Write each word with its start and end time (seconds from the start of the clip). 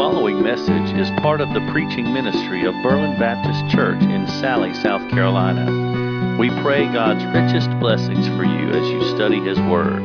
following 0.00 0.42
message 0.42 0.98
is 0.98 1.10
part 1.20 1.42
of 1.42 1.52
the 1.52 1.60
preaching 1.70 2.10
ministry 2.10 2.64
of 2.64 2.72
Berlin 2.82 3.18
Baptist 3.18 3.70
Church 3.70 4.00
in 4.00 4.24
Salley, 4.40 4.74
South 4.82 5.10
Carolina. 5.10 6.38
We 6.40 6.48
pray 6.62 6.90
God's 6.90 7.22
richest 7.26 7.68
blessings 7.78 8.26
for 8.28 8.42
you 8.42 8.70
as 8.70 8.88
you 8.88 9.04
study 9.14 9.40
His 9.40 9.58
Word. 9.60 10.00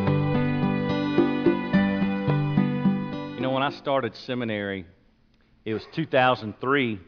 You 3.36 3.40
know, 3.40 3.52
when 3.52 3.64
I 3.64 3.70
started 3.70 4.18
seminary, 4.18 4.86
it 5.64 5.74
was 5.74 5.88
2003. 5.94 7.00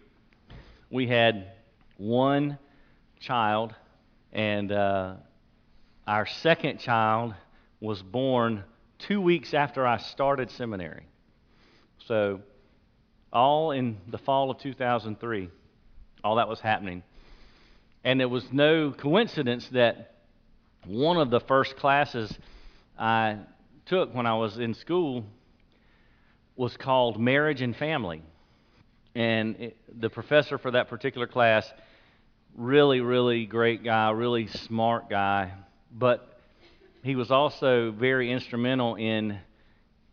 We 0.90 1.08
had 1.08 1.52
one 1.98 2.58
child, 3.20 3.76
and 4.32 4.72
uh, 4.72 5.16
our 6.08 6.26
second 6.26 6.80
child 6.80 7.34
was 7.82 8.02
born 8.02 8.64
two 8.98 9.20
weeks 9.20 9.54
after 9.54 9.86
I 9.86 9.98
started 9.98 10.50
seminary. 10.52 11.06
So, 12.06 12.40
all 13.32 13.72
in 13.72 13.98
the 14.08 14.18
fall 14.18 14.52
of 14.52 14.58
2003, 14.60 15.50
all 16.24 16.36
that 16.36 16.48
was 16.48 16.60
happening. 16.60 17.04
And 18.04 18.22
it 18.22 18.30
was 18.30 18.46
no 18.52 18.92
coincidence 18.92 19.68
that 19.70 20.16
one 20.86 21.18
of 21.18 21.30
the 21.30 21.42
first 21.42 21.76
classes 21.76 22.34
I 22.98 23.38
took 23.86 24.14
when 24.14 24.26
I 24.26 24.36
was 24.36 24.58
in 24.58 24.74
school 24.74 25.26
was 26.56 26.76
called 26.78 27.20
Marriage 27.20 27.62
and 27.62 27.76
Family. 27.76 28.24
And 29.16 29.56
it, 29.58 29.78
the 30.02 30.10
professor 30.10 30.58
for 30.58 30.72
that 30.72 30.90
particular 30.90 31.28
class, 31.28 31.72
really, 32.56 33.02
really 33.02 33.46
great 33.46 33.84
guy, 33.84 34.10
really 34.12 34.48
smart 34.48 35.10
guy, 35.10 35.52
but 35.92 36.40
he 37.04 37.16
was 37.16 37.32
also 37.32 37.92
very 37.92 38.32
instrumental 38.32 38.96
in 38.96 39.40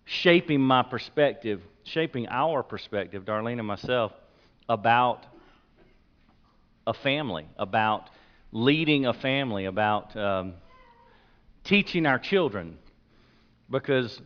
shaping 0.04 0.60
my 0.60 0.82
perspective 0.82 1.60
shaping 1.84 2.26
our 2.28 2.62
perspective, 2.62 3.24
Darlene 3.24 3.58
and 3.58 3.66
myself, 3.66 4.12
about 4.68 5.24
a 6.86 6.94
family, 6.94 7.46
about 7.56 8.10
leading 8.52 9.06
a 9.06 9.14
family, 9.14 9.64
about 9.66 10.16
um, 10.16 10.54
teaching 11.64 12.06
our 12.06 12.18
children. 12.18 12.78
Because, 13.70 14.20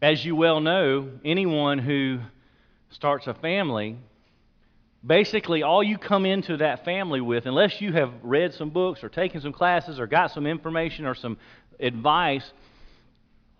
as 0.00 0.24
you 0.24 0.36
well 0.36 0.60
know, 0.60 1.10
anyone 1.24 1.78
who 1.78 2.20
starts 2.90 3.26
a 3.26 3.34
family, 3.34 3.98
basically 5.04 5.62
all 5.62 5.82
you 5.82 5.98
come 5.98 6.26
into 6.26 6.56
that 6.58 6.84
family 6.84 7.20
with, 7.20 7.46
unless 7.46 7.80
you 7.80 7.92
have 7.92 8.12
read 8.22 8.54
some 8.54 8.70
books 8.70 9.02
or 9.04 9.08
taken 9.08 9.40
some 9.40 9.52
classes 9.52 10.00
or 10.00 10.06
got 10.06 10.30
some 10.32 10.46
information 10.46 11.06
or 11.06 11.14
some 11.14 11.36
advice, 11.78 12.50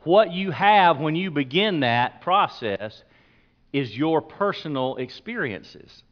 what 0.07 0.33
you 0.33 0.53
have 0.53 0.99
when 0.99 1.17
you 1.17 1.33
begin 1.33 1.81
that 1.81 2.21
process 2.21 3.03
is 3.73 3.95
your 3.97 4.23
personal 4.23 4.97
experiences. 4.97 6.03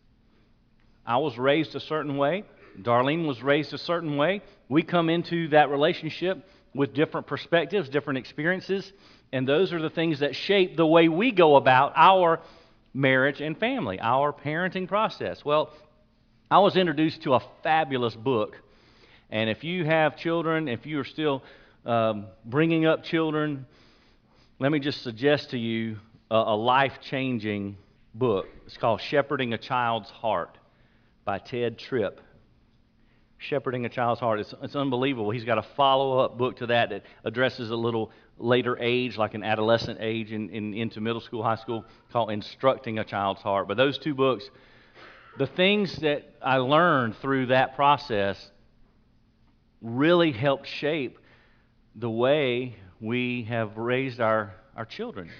I 1.07 1.19
was 1.19 1.39
raised 1.39 1.77
a 1.77 1.81
certain 1.81 2.17
way. 2.17 2.43
Darlene 2.83 3.25
was 3.25 3.41
raised 3.41 3.73
a 3.73 3.79
certain 3.79 4.17
way. 4.17 4.43
We 4.69 4.83
come 4.83 5.09
into 5.09 5.49
that 5.49 5.71
relationship 5.71 6.45
with 6.75 6.93
different 6.93 7.29
perspectives, 7.29 7.89
different 7.89 8.19
experiences, 8.19 8.93
and 9.33 9.47
those 9.47 9.73
are 9.73 9.81
the 9.81 9.91
things 9.91 10.21
that 10.21 10.35
shape 10.35 10.77
the 10.77 10.87
way 10.87 11.09
we 11.09 11.31
go 11.31 11.55
about 11.55 11.93
our 11.95 12.41
marriage 12.95 13.41
and 13.41 13.57
family, 13.57 14.01
our 14.01 14.33
parenting 14.33 14.89
process. 14.89 15.45
Well, 15.45 15.71
I 16.51 16.59
was 16.59 16.77
introduced 16.77 17.23
to 17.23 17.35
a 17.35 17.43
fabulous 17.63 18.17
book, 18.17 18.61
and 19.31 19.49
if 19.49 19.63
you 19.63 19.85
have 19.85 20.17
children, 20.17 20.67
if 20.67 20.85
you 20.85 20.99
are 20.99 21.05
still 21.05 21.45
um, 21.87 22.27
bringing 22.45 22.87
up 22.87 23.05
children, 23.05 23.67
let 24.61 24.71
me 24.71 24.79
just 24.79 25.03
suggest 25.03 25.51
to 25.51 25.59
you 25.59 25.97
a, 26.31 26.37
a 26.37 26.57
life 26.57 27.01
changing 27.01 27.77
book. 28.15 28.47
It's 28.67 28.77
called 28.77 29.01
Shepherding 29.01 29.53
a 29.53 29.59
Child's 29.59 30.11
Heart 30.11 30.57
by 31.25 31.41
Tedd 31.41 31.77
Tripp. 31.77 32.21
Shepherding 33.39 33.85
a 33.85 33.89
Child's 33.89 34.21
Heart. 34.21 34.41
It's, 34.41 34.55
it's 34.63 34.77
unbelievable. 34.77 35.31
He's 35.31 35.45
got 35.45 35.59
a 35.59 35.65
follow 35.77 36.21
up 36.21 36.39
book 36.39 36.59
to 36.59 36.67
that 36.67 36.91
that 36.91 37.03
addresses 37.25 37.71
a 37.71 37.77
little 37.77 38.13
later 38.39 38.79
age, 38.81 39.17
like 39.17 39.35
an 39.35 39.43
adolescent 39.43 39.99
age 40.01 40.31
in, 40.31 40.49
in, 40.51 40.73
into 40.73 41.01
middle 41.01 41.21
school, 41.21 41.43
high 41.43 41.57
school, 41.57 41.85
called 42.13 42.31
Instructing 42.31 43.01
a 43.01 43.05
Child's 43.05 43.43
Heart. 43.43 43.67
But 43.67 43.77
those 43.77 43.99
two 43.99 44.15
books, 44.15 44.49
the 45.37 45.49
things 45.49 45.97
that 45.97 46.33
I 46.41 46.59
learned 46.59 47.17
through 47.17 47.47
that 47.47 47.75
process 47.75 48.51
really 49.83 50.31
helped 50.31 50.69
shape 50.69 51.19
the 51.97 52.11
way 52.11 52.77
we 53.05 53.45
have 53.45 53.77
raised 53.77 54.19
our, 54.19 54.55
our 54.75 54.87
children. 54.87 55.31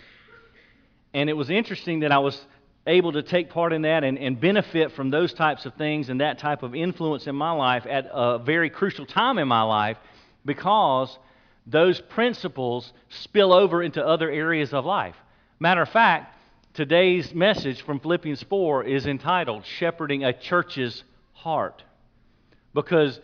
And 1.15 1.31
it 1.31 1.33
was 1.33 1.49
interesting 1.49 2.01
that 2.01 2.13
I 2.13 2.19
was 2.19 2.39
able 2.87 3.13
to 3.13 3.23
take 3.23 3.49
part 3.49 3.73
in 3.73 3.83
that 3.83 4.05
and, 4.05 4.19
and 4.19 4.39
benefit 4.39 4.93
from 4.93 5.11
those 5.11 5.33
types 5.33 5.65
of 5.65 5.73
things 5.75 6.11
and 6.11 6.21
that 6.21 6.39
type 6.39 6.63
of 6.63 6.75
influence 6.75 7.27
in 7.27 7.35
my 7.35 7.53
life 7.53 7.87
at 7.87 8.07
a 8.13 8.39
very 8.39 8.69
crucial 8.69 9.07
time 9.07 9.39
in 9.39 9.49
my 9.49 9.63
life 9.63 9.97
because 10.45 11.19
those 11.67 11.99
principles 12.03 12.93
spill 13.09 13.55
over 13.55 13.83
into 13.83 14.05
other 14.05 14.31
areas 14.31 14.75
of 14.75 14.85
life. 14.85 15.17
Matter 15.59 15.81
of 15.81 15.89
fact, 15.89 16.37
today's 16.75 17.33
message 17.33 17.81
from 17.81 17.99
Philippians 17.99 18.43
4 18.43 18.85
is 18.85 19.07
entitled 19.07 19.65
Shepherding 19.65 20.23
a 20.25 20.35
Church's 20.35 21.03
Heart. 21.33 21.83
Because 22.75 23.19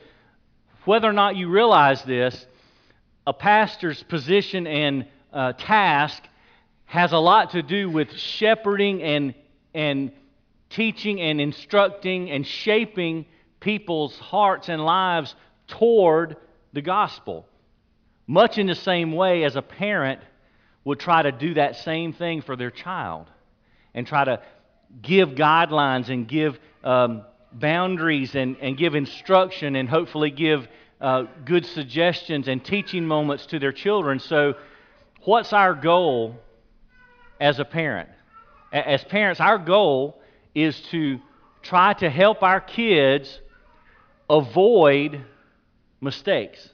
whether 0.87 1.07
or 1.07 1.13
not 1.13 1.37
you 1.37 1.51
realize 1.51 2.03
this, 2.05 2.47
a 3.31 3.33
pastor's 3.33 4.03
position 4.03 4.67
and 4.67 5.07
uh, 5.33 5.53
task 5.53 6.21
has 6.87 7.13
a 7.13 7.17
lot 7.17 7.51
to 7.51 7.63
do 7.63 7.89
with 7.89 8.13
shepherding 8.13 9.01
and, 9.05 9.37
and 9.73 10.11
teaching 10.69 11.21
and 11.21 11.41
instructing 11.41 12.29
and 12.29 12.45
shaping 12.45 13.25
people's 13.61 14.19
hearts 14.19 14.69
and 14.69 14.85
lives 14.85 15.37
toward 15.69 16.39
the 16.73 16.83
gospel. 16.83 17.47
Much 18.27 18.59
in 18.59 18.67
the 18.67 18.75
same 18.75 19.13
way 19.13 19.45
as 19.45 19.55
a 19.55 19.63
parent 19.63 20.21
would 20.83 20.99
try 20.99 21.23
to 21.23 21.31
do 21.31 21.55
that 21.55 21.77
same 21.77 22.13
thing 22.13 22.43
for 22.43 22.57
their 22.57 22.73
child 22.73 23.29
and 23.95 24.09
try 24.09 24.25
to 24.25 24.43
give 25.01 25.29
guidelines 25.31 26.09
and 26.09 26.27
give 26.27 26.59
um, 26.83 27.23
boundaries 27.53 28.35
and, 28.35 28.57
and 28.61 28.77
give 28.77 28.97
instruction 28.97 29.77
and 29.77 29.89
hopefully 29.89 30.33
give 30.33 30.67
uh, 31.01 31.25
good 31.45 31.65
suggestions 31.67 32.49
and 32.49 32.65
teaching 32.65 33.07
moments 33.07 33.47
to 33.47 33.59
their 33.59 33.73
children. 33.73 34.19
So, 34.19 34.55
what's 35.25 35.53
our 35.53 35.75
goal 35.75 36.37
as 37.41 37.59
a 37.59 37.65
parent? 37.65 38.09
As 38.73 39.03
parents, 39.05 39.41
our 39.41 39.59
goal 39.59 40.21
is 40.55 40.81
to 40.91 41.19
try 41.63 41.93
to 41.95 42.09
help 42.09 42.43
our 42.43 42.61
kids 42.61 43.41
avoid 44.29 45.25
mistakes. 46.01 46.69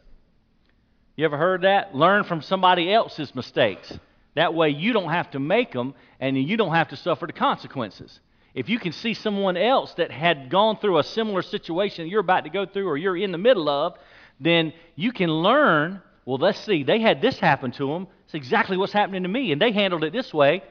You 1.17 1.25
ever 1.25 1.39
heard 1.39 1.63
that? 1.63 1.95
Learn 1.95 2.25
from 2.25 2.43
somebody 2.43 2.93
else's 2.93 3.35
mistakes. 3.35 3.99
That 4.35 4.53
way 4.53 4.69
you 4.71 4.93
don't 4.93 5.09
have 5.09 5.31
to 5.31 5.39
make 5.39 5.73
them 5.73 5.95
and 6.21 6.37
you 6.37 6.57
don't 6.59 6.75
have 6.75 6.89
to 6.89 6.97
suffer 6.97 7.27
the 7.27 7.33
consequences. 7.33 8.21
If 8.55 8.69
you 8.69 8.79
can 8.79 8.93
see 8.93 9.15
someone 9.15 9.57
else 9.57 9.95
that 9.95 10.11
had 10.11 10.51
gone 10.51 10.79
through 10.79 10.99
a 10.99 11.05
similar 11.05 11.43
situation 11.43 12.07
you're 12.07 12.21
about 12.21 12.45
to 12.45 12.51
go 12.51 12.67
through 12.67 12.89
or 12.89 12.97
you're 12.97 13.17
in 13.17 13.33
the 13.33 13.39
middle 13.39 13.69
of, 13.69 13.97
then 14.41 14.73
you 14.95 15.13
can 15.13 15.31
learn, 15.31 16.03
well, 16.25 16.39
let's 16.39 16.61
see, 16.65 16.83
they 16.83 17.01
had 17.01 17.23
this 17.23 17.39
happen 17.39 17.71
to 17.73 17.89
them. 17.89 18.07
It's 18.25 18.35
exactly 18.35 18.77
what's 18.77 18.93
happening 18.93 19.23
to 19.23 19.29
me, 19.29 19.53
and 19.53 19.61
they 19.61 19.73
handled 19.73 20.05
it 20.05 20.13
this 20.13 20.33
way. 20.35 20.63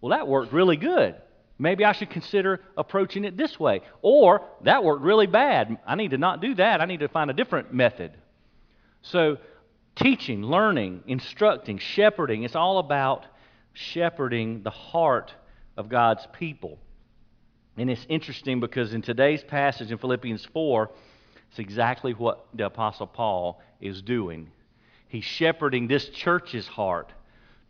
Well, 0.00 0.16
that 0.16 0.26
worked 0.26 0.52
really 0.52 0.76
good. 0.76 1.16
Maybe 1.58 1.84
I 1.84 1.92
should 1.92 2.10
consider 2.10 2.60
approaching 2.76 3.24
it 3.24 3.36
this 3.36 3.58
way. 3.58 3.82
Or, 4.00 4.42
that 4.62 4.84
worked 4.84 5.02
really 5.02 5.26
bad. 5.26 5.78
I 5.86 5.96
need 5.96 6.12
to 6.12 6.18
not 6.18 6.40
do 6.40 6.54
that. 6.54 6.80
I 6.80 6.84
need 6.84 7.00
to 7.00 7.08
find 7.08 7.30
a 7.30 7.34
different 7.34 7.74
method. 7.74 8.12
So, 9.02 9.38
teaching, 9.96 10.42
learning, 10.42 11.02
instructing, 11.06 11.78
shepherding, 11.78 12.44
it's 12.44 12.54
all 12.54 12.78
about 12.78 13.26
shepherding 13.72 14.62
the 14.62 14.70
heart 14.70 15.34
of 15.76 15.88
God's 15.88 16.26
people. 16.32 16.78
And 17.76 17.90
it's 17.90 18.04
interesting 18.08 18.60
because 18.60 18.92
in 18.92 19.02
today's 19.02 19.42
passage 19.42 19.90
in 19.92 19.98
Philippians 19.98 20.44
4, 20.52 20.90
it's 21.50 21.58
exactly 21.58 22.12
what 22.12 22.46
the 22.54 22.66
Apostle 22.66 23.06
Paul 23.06 23.60
is 23.80 24.02
doing. 24.02 24.50
He's 25.08 25.24
shepherding 25.24 25.88
this 25.88 26.08
church's 26.10 26.66
heart 26.66 27.12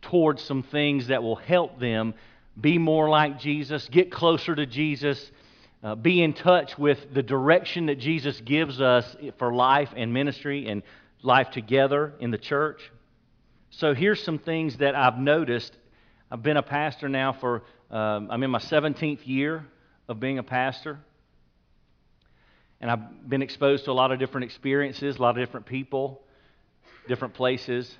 towards 0.01 0.41
some 0.43 0.63
things 0.63 1.07
that 1.07 1.23
will 1.23 1.35
help 1.35 1.79
them 1.79 2.13
be 2.59 2.77
more 2.77 3.09
like 3.09 3.39
Jesus, 3.39 3.87
get 3.89 4.11
closer 4.11 4.55
to 4.55 4.65
Jesus, 4.65 5.31
uh, 5.83 5.95
be 5.95 6.21
in 6.21 6.33
touch 6.33 6.77
with 6.77 7.13
the 7.13 7.23
direction 7.23 7.85
that 7.85 7.99
Jesus 7.99 8.39
gives 8.41 8.81
us 8.81 9.15
for 9.37 9.53
life 9.53 9.89
and 9.95 10.13
ministry 10.13 10.67
and 10.67 10.83
life 11.21 11.51
together 11.51 12.13
in 12.19 12.31
the 12.31 12.37
church. 12.37 12.91
So 13.71 13.93
here's 13.93 14.21
some 14.23 14.39
things 14.39 14.77
that 14.77 14.95
I've 14.95 15.17
noticed. 15.17 15.75
I've 16.29 16.43
been 16.43 16.57
a 16.57 16.63
pastor 16.63 17.07
now 17.07 17.33
for, 17.33 17.63
um, 17.91 18.29
I'm 18.29 18.43
in 18.43 18.51
my 18.51 18.59
17th 18.59 19.25
year 19.25 19.65
of 20.07 20.19
being 20.19 20.37
a 20.37 20.43
pastor. 20.43 20.99
And 22.81 22.89
I've 22.89 23.29
been 23.29 23.41
exposed 23.41 23.85
to 23.85 23.91
a 23.91 23.93
lot 23.93 24.11
of 24.11 24.19
different 24.19 24.45
experiences, 24.45 25.17
a 25.17 25.21
lot 25.21 25.31
of 25.31 25.45
different 25.45 25.65
people, 25.65 26.21
different 27.07 27.33
places. 27.33 27.97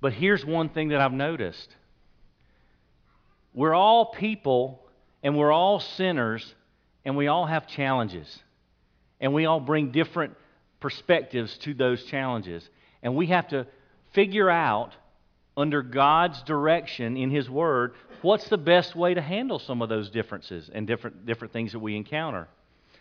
But 0.00 0.12
here's 0.12 0.44
one 0.44 0.70
thing 0.70 0.88
that 0.88 1.00
I've 1.00 1.12
noticed 1.12 1.76
we're 3.52 3.74
all 3.74 4.06
people 4.06 4.80
and 5.22 5.36
we're 5.36 5.52
all 5.52 5.80
sinners 5.80 6.54
and 7.04 7.16
we 7.16 7.26
all 7.28 7.46
have 7.46 7.66
challenges. 7.66 8.38
And 9.20 9.34
we 9.34 9.44
all 9.44 9.60
bring 9.60 9.90
different 9.90 10.34
perspectives 10.80 11.56
to 11.58 11.74
those 11.74 12.04
challenges. 12.04 12.68
And 13.02 13.14
we 13.14 13.26
have 13.26 13.48
to 13.48 13.66
figure 14.12 14.50
out, 14.50 14.94
under 15.56 15.82
God's 15.82 16.42
direction 16.44 17.16
in 17.16 17.30
His 17.30 17.50
Word, 17.50 17.92
what's 18.22 18.48
the 18.48 18.56
best 18.56 18.96
way 18.96 19.12
to 19.12 19.20
handle 19.20 19.58
some 19.58 19.82
of 19.82 19.88
those 19.88 20.08
differences 20.08 20.70
and 20.72 20.86
different, 20.86 21.26
different 21.26 21.52
things 21.52 21.72
that 21.72 21.80
we 21.80 21.96
encounter. 21.96 22.48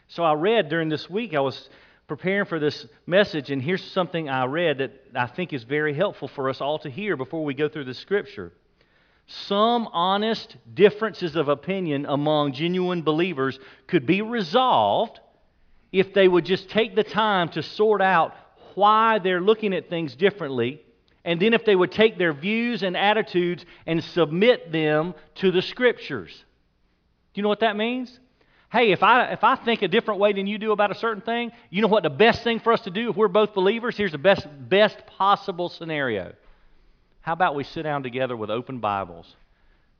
So 0.10 0.24
I 0.24 0.34
read 0.34 0.70
during 0.70 0.90
this 0.90 1.08
week, 1.08 1.36
I 1.36 1.40
was 1.40 1.70
preparing 2.08 2.46
for 2.46 2.60
this 2.60 2.88
message, 3.06 3.52
and 3.52 3.62
here's 3.62 3.84
something 3.92 4.28
I 4.28 4.46
read 4.46 4.80
that 4.80 4.92
I 5.14 5.28
think 5.28 5.54
is 5.54 5.64
very 5.64 5.94
helpful 5.94 6.28
for 6.28 6.50
us 6.50 6.62
all 6.62 6.80
to 6.80 6.90
hear 6.90 7.16
before 7.16 7.46
we 7.46 7.54
go 7.54 7.70
through 7.70 7.86
the 7.86 7.94
scripture. 7.94 8.52
Some 9.28 9.88
honest 9.94 10.58
differences 10.74 11.36
of 11.36 11.48
opinion 11.48 12.08
among 12.08 12.54
genuine 12.54 13.04
believers 13.04 13.60
could 13.86 14.08
be 14.08 14.24
resolved 14.24 15.20
if 15.92 16.12
they 16.16 16.28
would 16.28 16.46
just 16.46 16.70
take 16.72 16.96
the 16.96 17.04
time 17.04 17.50
to 17.50 17.62
sort 17.62 18.02
out 18.02 18.34
why 18.74 19.20
they're 19.20 19.42
looking 19.42 19.76
at 19.76 19.92
things 19.92 20.16
differently, 20.16 20.82
and 21.24 21.40
then 21.40 21.54
if 21.54 21.66
they 21.66 21.76
would 21.76 21.92
take 21.92 22.18
their 22.18 22.34
views 22.34 22.82
and 22.82 22.98
attitudes 22.98 23.64
and 23.86 24.04
submit 24.04 24.72
them 24.72 25.14
to 25.36 25.52
the 25.52 25.62
scriptures. 25.62 26.34
Do 27.34 27.40
you 27.40 27.44
know 27.44 27.50
what 27.50 27.60
that 27.60 27.78
means? 27.78 28.20
Hey, 28.71 28.92
if 28.92 29.01
I, 29.01 29.31
if 29.31 29.44
I 29.44 29.56
think 29.56 29.81
a 29.81 29.88
different 29.88 30.19
way 30.19 30.31
than 30.33 30.45
you 30.45 30.60
do 30.60 30.71
about 30.71 30.92
a 30.92 30.95
certain 30.95 31.24
thing, 31.24 31.51
you 31.71 31.81
know 31.81 31.88
what 31.88 32.04
the 32.04 32.10
best 32.10 32.44
thing 32.44 32.60
for 32.60 32.71
us 32.71 32.81
to 32.81 32.92
do 32.92 33.10
if 33.10 33.16
we're 33.16 33.27
both 33.27 33.56
believers? 33.56 33.98
Here's 33.98 34.12
the 34.12 34.19
best, 34.19 34.48
best 34.69 34.98
possible 35.18 35.69
scenario. 35.69 36.33
How 37.21 37.33
about 37.33 37.56
we 37.56 37.63
sit 37.63 37.83
down 37.83 38.04
together 38.04 38.38
with 38.38 38.51
open 38.51 38.80
Bibles 38.80 39.36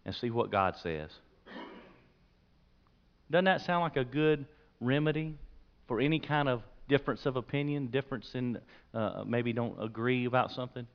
and 0.06 0.14
see 0.16 0.30
what 0.30 0.52
God 0.52 0.76
says? 0.84 1.10
Doesn't 3.32 3.46
that 3.46 3.62
sound 3.62 3.82
like 3.82 3.98
a 3.98 4.06
good 4.06 4.46
remedy 4.80 5.36
for 5.88 6.00
any 6.00 6.20
kind 6.20 6.48
of 6.48 6.62
difference 6.88 7.26
of 7.26 7.38
opinion, 7.38 7.88
difference 7.88 8.30
in 8.36 8.60
uh, 8.94 9.24
maybe 9.26 9.52
don't 9.52 9.82
agree 9.82 10.26
about 10.26 10.52
something? 10.52 10.86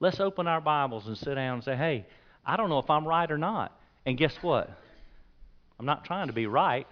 Let's 0.00 0.18
open 0.18 0.48
our 0.48 0.60
Bibles 0.60 1.06
and 1.06 1.16
sit 1.16 1.36
down 1.36 1.54
and 1.54 1.64
say, 1.64 1.76
hey, 1.76 2.04
I 2.44 2.56
don't 2.56 2.68
know 2.68 2.80
if 2.80 2.90
I'm 2.90 3.06
right 3.06 3.30
or 3.30 3.38
not. 3.38 3.78
And 4.04 4.18
guess 4.18 4.34
what? 4.42 4.68
I'm 5.78 5.86
not 5.86 6.04
trying 6.04 6.26
to 6.26 6.32
be 6.32 6.46
right. 6.46 6.86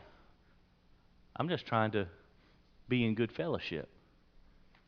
I'm 1.40 1.48
just 1.48 1.64
trying 1.64 1.92
to 1.92 2.06
be 2.86 3.02
in 3.02 3.14
good 3.14 3.32
fellowship. 3.32 3.88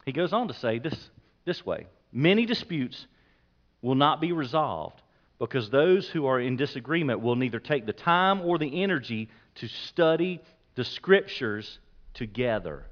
He 0.04 0.12
goes 0.12 0.34
on 0.34 0.48
to 0.48 0.54
say 0.54 0.78
this, 0.78 1.08
this 1.46 1.64
way 1.64 1.86
Many 2.12 2.44
disputes 2.44 3.06
will 3.80 3.94
not 3.94 4.20
be 4.20 4.32
resolved 4.32 5.00
because 5.38 5.70
those 5.70 6.10
who 6.10 6.26
are 6.26 6.38
in 6.38 6.58
disagreement 6.58 7.22
will 7.22 7.36
neither 7.36 7.58
take 7.58 7.86
the 7.86 7.94
time 7.94 8.42
or 8.42 8.58
the 8.58 8.82
energy 8.82 9.30
to 9.54 9.66
study 9.66 10.42
the 10.74 10.84
scriptures 10.84 11.78
together. 12.12 12.84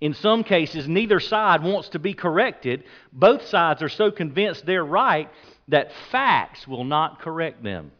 In 0.00 0.14
some 0.14 0.44
cases, 0.44 0.86
neither 0.86 1.18
side 1.18 1.64
wants 1.64 1.88
to 1.88 1.98
be 1.98 2.14
corrected. 2.14 2.84
Both 3.12 3.48
sides 3.48 3.82
are 3.82 3.88
so 3.88 4.12
convinced 4.12 4.64
they're 4.64 4.84
right 4.84 5.28
that 5.66 5.90
facts 6.12 6.68
will 6.68 6.84
not 6.84 7.20
correct 7.20 7.64
them. 7.64 7.90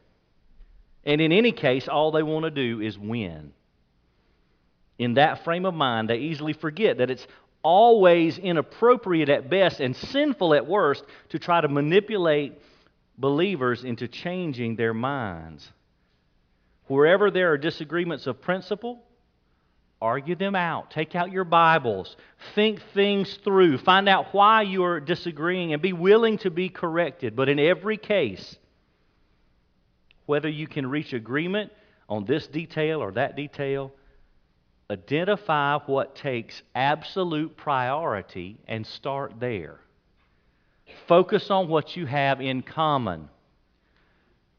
And 1.02 1.20
in 1.20 1.32
any 1.32 1.50
case, 1.50 1.88
all 1.88 2.12
they 2.12 2.22
want 2.22 2.44
to 2.44 2.52
do 2.52 2.80
is 2.80 2.96
win 2.96 3.52
in 4.98 5.14
that 5.14 5.44
frame 5.44 5.66
of 5.66 5.74
mind, 5.74 6.08
they 6.08 6.18
easily 6.18 6.52
forget 6.52 6.98
that 6.98 7.10
it's 7.10 7.26
always 7.62 8.38
inappropriate 8.38 9.28
at 9.28 9.50
best 9.50 9.80
and 9.80 9.96
sinful 9.96 10.54
at 10.54 10.66
worst 10.66 11.04
to 11.30 11.38
try 11.38 11.60
to 11.60 11.68
manipulate 11.68 12.54
believers 13.18 13.84
into 13.84 14.08
changing 14.08 14.76
their 14.76 14.94
minds. 14.94 15.70
Wherever 16.86 17.30
there 17.30 17.52
are 17.52 17.58
disagreements 17.58 18.26
of 18.26 18.40
principle, 18.40 19.02
argue 20.00 20.36
them 20.36 20.54
out. 20.54 20.90
Take 20.90 21.14
out 21.14 21.32
your 21.32 21.44
Bibles. 21.44 22.16
Think 22.54 22.80
things 22.94 23.38
through. 23.42 23.78
Find 23.78 24.08
out 24.08 24.32
why 24.32 24.62
you 24.62 24.84
are 24.84 25.00
disagreeing 25.00 25.72
and 25.72 25.82
be 25.82 25.92
willing 25.92 26.38
to 26.38 26.50
be 26.50 26.68
corrected. 26.68 27.34
But 27.34 27.48
in 27.48 27.58
every 27.58 27.96
case, 27.96 28.56
whether 30.26 30.48
you 30.48 30.66
can 30.66 30.86
reach 30.86 31.12
agreement 31.12 31.72
on 32.08 32.24
this 32.24 32.46
detail 32.46 33.02
or 33.02 33.12
that 33.12 33.34
detail, 33.36 33.92
Identify 34.88 35.78
what 35.86 36.14
takes 36.14 36.62
absolute 36.74 37.56
priority 37.56 38.56
and 38.68 38.86
start 38.86 39.34
there. 39.40 39.80
Focus 41.08 41.50
on 41.50 41.68
what 41.68 41.96
you 41.96 42.06
have 42.06 42.40
in 42.40 42.62
common. 42.62 43.28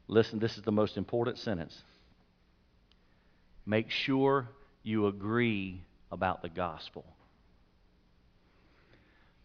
Listen, 0.09 0.39
this 0.39 0.57
is 0.57 0.63
the 0.63 0.71
most 0.71 0.97
important 0.97 1.38
sentence. 1.38 1.81
Make 3.65 3.89
sure 3.89 4.50
you 4.83 5.07
agree 5.07 5.81
about 6.12 6.41
the 6.41 6.50
gospel. 6.50 7.06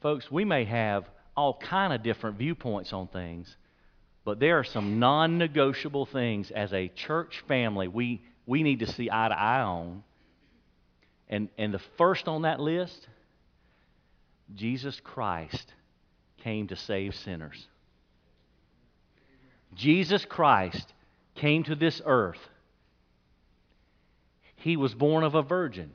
Folks, 0.00 0.30
we 0.30 0.44
may 0.44 0.64
have 0.64 1.04
all 1.36 1.58
kind 1.58 1.92
of 1.92 2.02
different 2.02 2.38
viewpoints 2.38 2.92
on 2.92 3.06
things, 3.06 3.56
but 4.24 4.40
there 4.40 4.58
are 4.58 4.64
some 4.64 4.98
non-negotiable 4.98 6.06
things 6.06 6.50
as 6.50 6.72
a 6.72 6.88
church 6.88 7.42
family 7.46 7.86
we, 7.86 8.20
we 8.46 8.64
need 8.64 8.80
to 8.80 8.92
see 8.92 9.08
eye 9.10 9.28
to 9.28 9.38
eye 9.38 9.60
on 9.60 10.02
and, 11.32 11.48
and 11.56 11.72
the 11.72 11.80
first 11.96 12.28
on 12.28 12.42
that 12.42 12.60
list, 12.60 13.08
Jesus 14.54 15.00
Christ 15.00 15.72
came 16.44 16.68
to 16.68 16.76
save 16.76 17.14
sinners. 17.14 17.66
Jesus 19.74 20.26
Christ 20.26 20.92
came 21.34 21.64
to 21.64 21.74
this 21.74 22.02
earth. 22.04 22.38
He 24.56 24.76
was 24.76 24.94
born 24.94 25.24
of 25.24 25.34
a 25.34 25.40
virgin. 25.40 25.92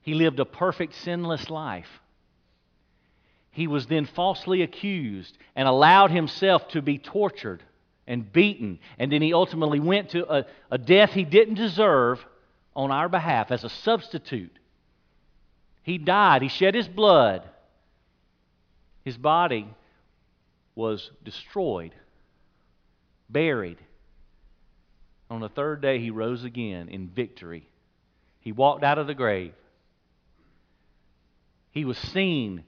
He 0.00 0.14
lived 0.14 0.40
a 0.40 0.44
perfect, 0.44 0.94
sinless 0.96 1.48
life. 1.48 2.00
He 3.52 3.68
was 3.68 3.86
then 3.86 4.06
falsely 4.06 4.62
accused 4.62 5.38
and 5.54 5.68
allowed 5.68 6.10
himself 6.10 6.66
to 6.70 6.82
be 6.82 6.98
tortured 6.98 7.62
and 8.04 8.32
beaten. 8.32 8.80
And 8.98 9.12
then 9.12 9.22
he 9.22 9.32
ultimately 9.32 9.78
went 9.78 10.10
to 10.10 10.28
a, 10.28 10.46
a 10.72 10.76
death 10.76 11.10
he 11.10 11.24
didn't 11.24 11.54
deserve 11.54 12.18
on 12.76 12.90
our 12.92 13.08
behalf 13.08 13.50
as 13.50 13.64
a 13.64 13.70
substitute. 13.70 14.56
He 15.82 15.98
died, 15.98 16.42
He 16.42 16.48
shed 16.48 16.74
His 16.74 16.86
blood. 16.86 17.42
His 19.04 19.16
body 19.16 19.68
was 20.74 21.10
destroyed, 21.24 21.94
buried. 23.30 23.78
On 25.30 25.40
the 25.40 25.48
third 25.48 25.80
day, 25.80 25.98
He 25.98 26.10
rose 26.10 26.44
again 26.44 26.88
in 26.88 27.08
victory. 27.08 27.68
He 28.40 28.52
walked 28.52 28.84
out 28.84 28.98
of 28.98 29.06
the 29.06 29.14
grave. 29.14 29.54
He 31.70 31.84
was 31.84 31.98
seen 31.98 32.62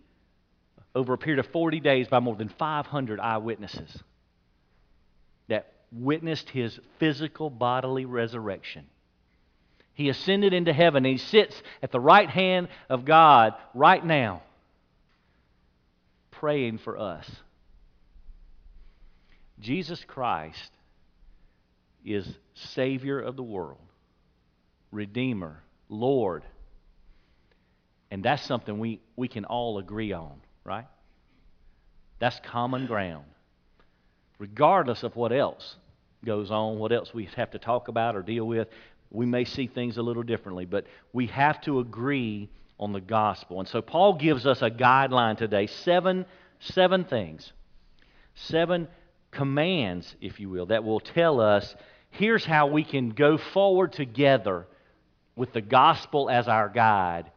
over 0.95 1.13
a 1.13 1.19
period 1.19 1.39
of 1.39 1.53
40 1.53 1.81
days 1.81 2.09
by 2.09 2.19
more 2.19 2.35
than 2.35 2.49
500 2.49 3.21
eyewitnesses 3.21 4.03
that 5.49 5.73
witnessed 5.93 6.49
his 6.51 6.79
physical 6.99 7.51
bodily 7.51 8.05
resurrection. 8.05 8.87
He 9.99 10.11
ascended 10.11 10.53
into 10.53 10.73
heaven 10.73 11.05
he 11.05 11.17
sits 11.17 11.61
at 11.83 11.91
the 11.91 11.99
right 11.99 12.31
hand 12.31 12.69
of 12.89 13.05
God 13.05 13.55
right 13.75 14.05
now, 14.07 14.43
praying 16.31 16.79
for 16.79 16.97
us. 16.97 17.29
Jesus 19.59 20.05
Christ 20.07 20.71
is 22.05 22.33
Savior 22.55 23.19
of 23.19 23.35
the 23.35 23.43
world, 23.43 23.81
Redeemer, 24.93 25.65
Lord. 25.89 26.45
And 28.13 28.25
that's 28.25 28.45
something 28.45 28.79
we, 28.79 29.01
we 29.17 29.27
can 29.27 29.47
all 29.47 29.79
agree 29.79 30.13
on, 30.13 30.41
right? 30.63 30.87
That's 32.21 32.39
common 32.45 32.87
ground. 32.87 33.25
Regardless 34.39 35.03
of 35.03 35.17
what 35.17 35.33
else 35.33 35.75
goes 36.25 36.53
on, 36.53 36.79
what 36.79 36.93
else 36.93 37.13
we 37.13 37.29
have 37.35 37.51
to 37.51 37.59
talk 37.59 37.89
about 37.89 38.15
or 38.15 38.23
deal 38.23 38.47
with, 38.47 38.69
we 39.11 39.27
may 39.27 39.45
see 39.45 39.67
things 39.67 39.97
a 39.97 40.03
little 40.03 40.23
differently, 40.23 40.65
but 40.65 40.87
we 41.13 41.27
have 41.29 41.61
to 41.63 41.81
agree 41.81 42.51
on 42.79 42.93
the 42.93 43.01
gospel. 43.01 43.61
And 43.61 43.69
so 43.69 43.83
Paul 43.83 44.15
gives 44.15 44.47
us 44.47 44.63
a 44.63 44.71
guideline 44.71 45.37
today 45.37 45.67
seven, 45.67 46.27
seven 46.61 47.05
things, 47.05 47.53
seven 48.35 48.89
commands, 49.31 50.15
if 50.21 50.41
you 50.41 50.49
will, 50.49 50.67
that 50.67 50.85
will 50.85 51.01
tell 51.01 51.41
us 51.41 51.75
here's 52.11 52.45
how 52.45 52.67
we 52.69 52.85
can 52.85 53.11
go 53.11 53.39
forward 53.39 53.93
together 53.93 54.67
with 55.37 55.53
the 55.53 55.61
gospel 55.61 56.31
as 56.31 56.49
our 56.49 56.69
guide 56.69 57.31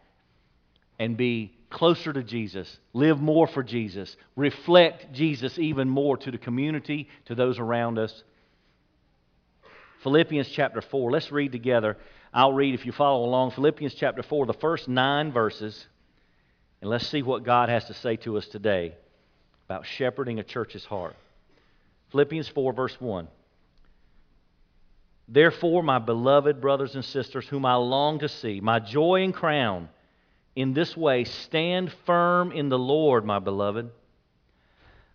and 1.00 1.18
be 1.18 1.54
closer 1.70 2.12
to 2.14 2.22
Jesus, 2.22 2.80
live 2.94 3.20
more 3.20 3.48
for 3.48 3.64
Jesus, 3.64 4.16
reflect 4.36 5.12
Jesus 5.14 5.58
even 5.58 5.90
more 5.90 6.18
to 6.18 6.32
the 6.32 6.38
community, 6.38 7.08
to 7.26 7.36
those 7.36 7.60
around 7.60 7.98
us, 7.98 8.24
Philippians 10.04 10.50
chapter 10.50 10.82
4. 10.82 11.12
Let's 11.12 11.32
read 11.32 11.52
together. 11.52 11.98
I'll 12.34 12.54
read 12.54 12.74
if 12.74 12.86
you 12.86 12.92
follow 12.92 13.26
along. 13.26 13.52
Philippians 13.52 13.94
chapter 13.94 14.24
4, 14.24 14.46
the 14.46 14.54
first 14.54 14.88
nine 14.88 15.32
verses. 15.32 15.88
And 16.82 16.90
let's 16.90 17.08
see 17.08 17.22
what 17.22 17.44
God 17.44 17.70
has 17.70 17.86
to 17.86 17.94
say 17.94 18.16
to 18.18 18.38
us 18.38 18.48
today 18.48 18.96
about 19.68 19.86
shepherding 19.86 20.40
a 20.40 20.44
church's 20.44 20.86
heart. 20.86 21.16
Philippians 22.12 22.48
4, 22.48 22.74
verse 22.74 23.00
1. 23.00 23.28
Therefore, 25.28 25.84
my 25.84 26.00
beloved 26.00 26.60
brothers 26.60 26.96
and 26.96 27.06
sisters, 27.06 27.48
whom 27.48 27.66
I 27.66 27.76
long 27.76 28.20
to 28.20 28.28
see, 28.28 28.60
my 28.60 28.80
joy 28.80 29.24
and 29.24 29.34
crown, 29.34 29.88
in 30.56 30.74
this 30.74 30.98
way 30.98 31.24
stand 31.24 31.94
firm 32.06 32.52
in 32.52 32.70
the 32.70 32.80
Lord, 32.80 33.24
my 33.24 33.40
beloved. 33.40 33.90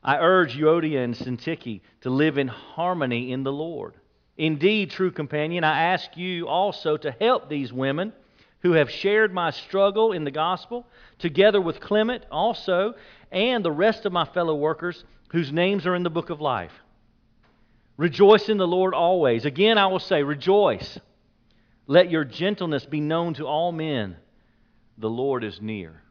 I 0.02 0.18
urge 0.18 0.56
Euodia 0.56 1.02
and 1.02 1.14
Syntyche 1.14 1.80
to 2.02 2.10
live 2.10 2.38
in 2.38 2.48
harmony 2.48 3.32
in 3.32 3.42
the 3.42 3.52
Lord. 3.52 3.94
Indeed, 4.38 4.90
true 4.90 5.10
companion, 5.10 5.64
I 5.64 5.92
ask 5.92 6.16
you 6.16 6.46
also 6.48 6.96
to 6.96 7.10
help 7.10 7.48
these 7.48 7.72
women 7.72 8.12
who 8.60 8.72
have 8.72 8.90
shared 8.90 9.32
my 9.32 9.50
struggle 9.50 10.12
in 10.12 10.24
the 10.24 10.30
gospel, 10.30 10.86
together 11.18 11.60
with 11.60 11.80
Clement 11.80 12.24
also, 12.30 12.94
and 13.30 13.64
the 13.64 13.72
rest 13.72 14.04
of 14.06 14.12
my 14.12 14.24
fellow 14.24 14.54
workers 14.54 15.04
whose 15.28 15.52
names 15.52 15.86
are 15.86 15.94
in 15.94 16.02
the 16.02 16.10
book 16.10 16.30
of 16.30 16.40
life. 16.40 16.72
Rejoice 17.96 18.48
in 18.48 18.58
the 18.58 18.66
Lord 18.66 18.92
always. 18.92 19.44
Again, 19.44 19.78
I 19.78 19.86
will 19.86 20.00
say, 20.00 20.22
rejoice. 20.22 20.98
Let 21.86 22.10
your 22.10 22.24
gentleness 22.24 22.84
be 22.84 23.00
known 23.00 23.34
to 23.34 23.46
all 23.46 23.72
men. 23.72 24.16
The 24.98 25.10
Lord 25.10 25.44
is 25.44 25.60
near. 25.60 26.02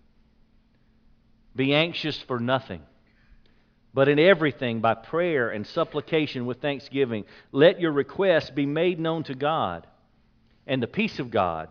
Be 1.56 1.74
anxious 1.74 2.20
for 2.22 2.40
nothing, 2.40 2.82
but 3.96 4.10
in 4.10 4.20
everything, 4.20 4.82
by 4.82 4.94
prayer 4.94 5.52
and 5.52 5.66
supplication 5.66 6.46
with 6.46 6.60
thanksgiving, 6.60 7.24
let 7.54 7.80
your 7.80 7.94
requests 7.94 8.50
be 8.50 8.66
made 8.66 9.00
known 9.00 9.24
to 9.24 9.34
God. 9.34 9.88
And 10.68 10.84
the 10.84 10.88
peace 10.88 11.18
of 11.20 11.32
God, 11.32 11.70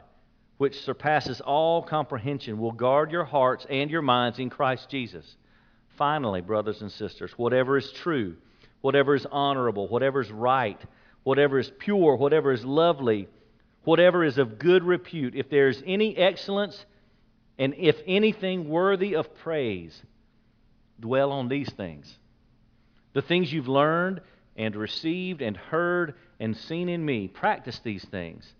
which 0.56 0.80
surpasses 0.80 1.42
all 1.42 1.82
comprehension, 1.82 2.58
will 2.58 2.72
guard 2.72 3.12
your 3.12 3.26
hearts 3.26 3.66
and 3.68 3.90
your 3.90 4.00
minds 4.00 4.38
in 4.38 4.48
Christ 4.48 4.88
Jesus. 4.88 5.36
Finally, 5.98 6.40
brothers 6.40 6.80
and 6.80 6.90
sisters, 6.90 7.30
whatever 7.36 7.76
is 7.76 7.92
true, 7.92 8.36
whatever 8.80 9.14
is 9.14 9.26
honorable, 9.30 9.86
whatever 9.88 10.22
is 10.22 10.32
right, 10.32 10.80
whatever 11.24 11.58
is 11.58 11.70
pure, 11.78 12.16
whatever 12.16 12.52
is 12.52 12.64
lovely, 12.64 13.28
whatever 13.82 14.24
is 14.24 14.38
of 14.38 14.58
good 14.58 14.82
repute, 14.82 15.34
if 15.34 15.50
there 15.50 15.68
is 15.68 15.82
any 15.84 16.16
excellence 16.16 16.86
and 17.58 17.74
if 17.76 18.00
anything 18.06 18.70
worthy 18.70 19.14
of 19.14 19.34
praise, 19.34 20.02
dwell 21.00 21.32
on 21.32 21.48
these 21.48 21.70
things. 21.72 22.18
The 23.12 23.22
things 23.22 23.52
you've 23.52 23.68
learned 23.68 24.20
and 24.56 24.76
received 24.76 25.42
and 25.42 25.56
heard 25.56 26.14
and 26.40 26.56
seen 26.56 26.88
in 26.88 27.04
me, 27.04 27.28
practice 27.28 27.80
these 27.82 28.04
things, 28.04 28.52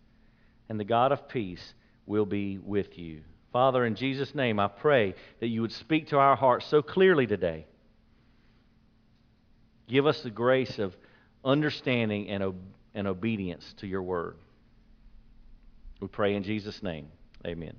and 0.68 0.78
the 0.78 0.84
God 0.84 1.12
of 1.12 1.28
peace 1.28 1.74
will 2.06 2.26
be 2.26 2.58
with 2.58 2.98
you. 2.98 3.22
Father, 3.52 3.84
in 3.84 3.94
Jesus' 3.94 4.34
name, 4.34 4.58
I 4.58 4.68
pray 4.68 5.14
that 5.40 5.48
you 5.48 5.62
would 5.62 5.72
speak 5.72 6.08
to 6.08 6.18
our 6.18 6.36
hearts 6.36 6.66
so 6.66 6.82
clearly 6.82 7.26
today. 7.26 7.66
Give 9.88 10.06
us 10.06 10.22
the 10.22 10.30
grace 10.30 10.78
of 10.78 10.96
understanding 11.44 12.28
and, 12.30 12.42
ob- 12.42 12.56
and 12.94 13.06
obedience 13.06 13.74
to 13.78 13.86
your 13.86 14.02
word. 14.02 14.36
We 16.00 16.08
pray 16.08 16.34
in 16.34 16.42
Jesus' 16.42 16.82
name. 16.82 17.08
Amen. 17.46 17.74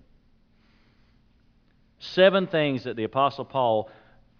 Seven 1.99 2.47
things 2.47 2.83
that 2.83 2.95
the 2.95 3.03
Apostle 3.03 3.45
Paul 3.45 3.89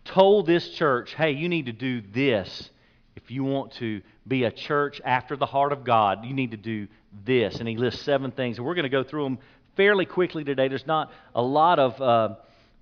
told 0.05 0.45
this 0.45 0.69
church 0.69 1.13
hey, 1.13 1.31
you 1.31 1.49
need 1.49 1.65
to 1.65 1.73
do 1.73 2.01
this. 2.01 2.69
If 3.15 3.31
you 3.31 3.43
want 3.43 3.73
to 3.73 4.01
be 4.27 4.43
a 4.43 4.51
church 4.51 5.01
after 5.03 5.35
the 5.35 5.45
heart 5.45 5.71
of 5.71 5.83
God, 5.83 6.25
you 6.25 6.33
need 6.33 6.51
to 6.51 6.57
do 6.57 6.87
this. 7.25 7.59
And 7.59 7.67
he 7.67 7.77
lists 7.77 8.01
seven 8.01 8.31
things. 8.31 8.57
And 8.57 8.65
we're 8.65 8.75
going 8.75 8.83
to 8.83 8.89
go 8.89 9.03
through 9.03 9.23
them 9.23 9.39
fairly 9.75 10.05
quickly 10.05 10.43
today. 10.43 10.67
There's 10.67 10.87
not 10.87 11.11
a 11.33 11.41
lot 11.41 11.79
of 11.79 12.01
uh, 12.01 12.35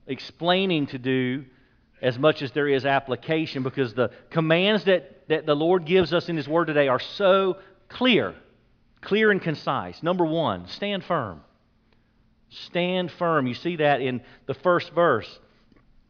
explaining 0.08 0.88
to 0.88 0.98
do 0.98 1.46
as 2.02 2.20
much 2.20 2.42
as 2.42 2.52
there 2.52 2.68
is 2.68 2.86
application 2.86 3.64
because 3.64 3.94
the 3.94 4.12
commands 4.30 4.84
that, 4.86 5.28
that 5.30 5.46
the 5.46 5.56
Lord 5.56 5.86
gives 5.86 6.14
us 6.14 6.28
in 6.30 6.36
His 6.36 6.48
Word 6.48 6.66
today 6.66 6.88
are 6.88 7.00
so 7.00 7.58
clear, 7.88 8.36
clear 9.02 9.32
and 9.32 9.42
concise. 9.42 10.04
Number 10.04 10.26
one, 10.26 10.68
stand 10.68 11.06
firm. 11.06 11.42
Stand 12.50 13.12
firm. 13.12 13.48
You 13.48 13.54
see 13.54 13.78
that 13.78 14.02
in 14.02 14.22
the 14.46 14.54
first 14.54 14.92
verse. 14.92 15.40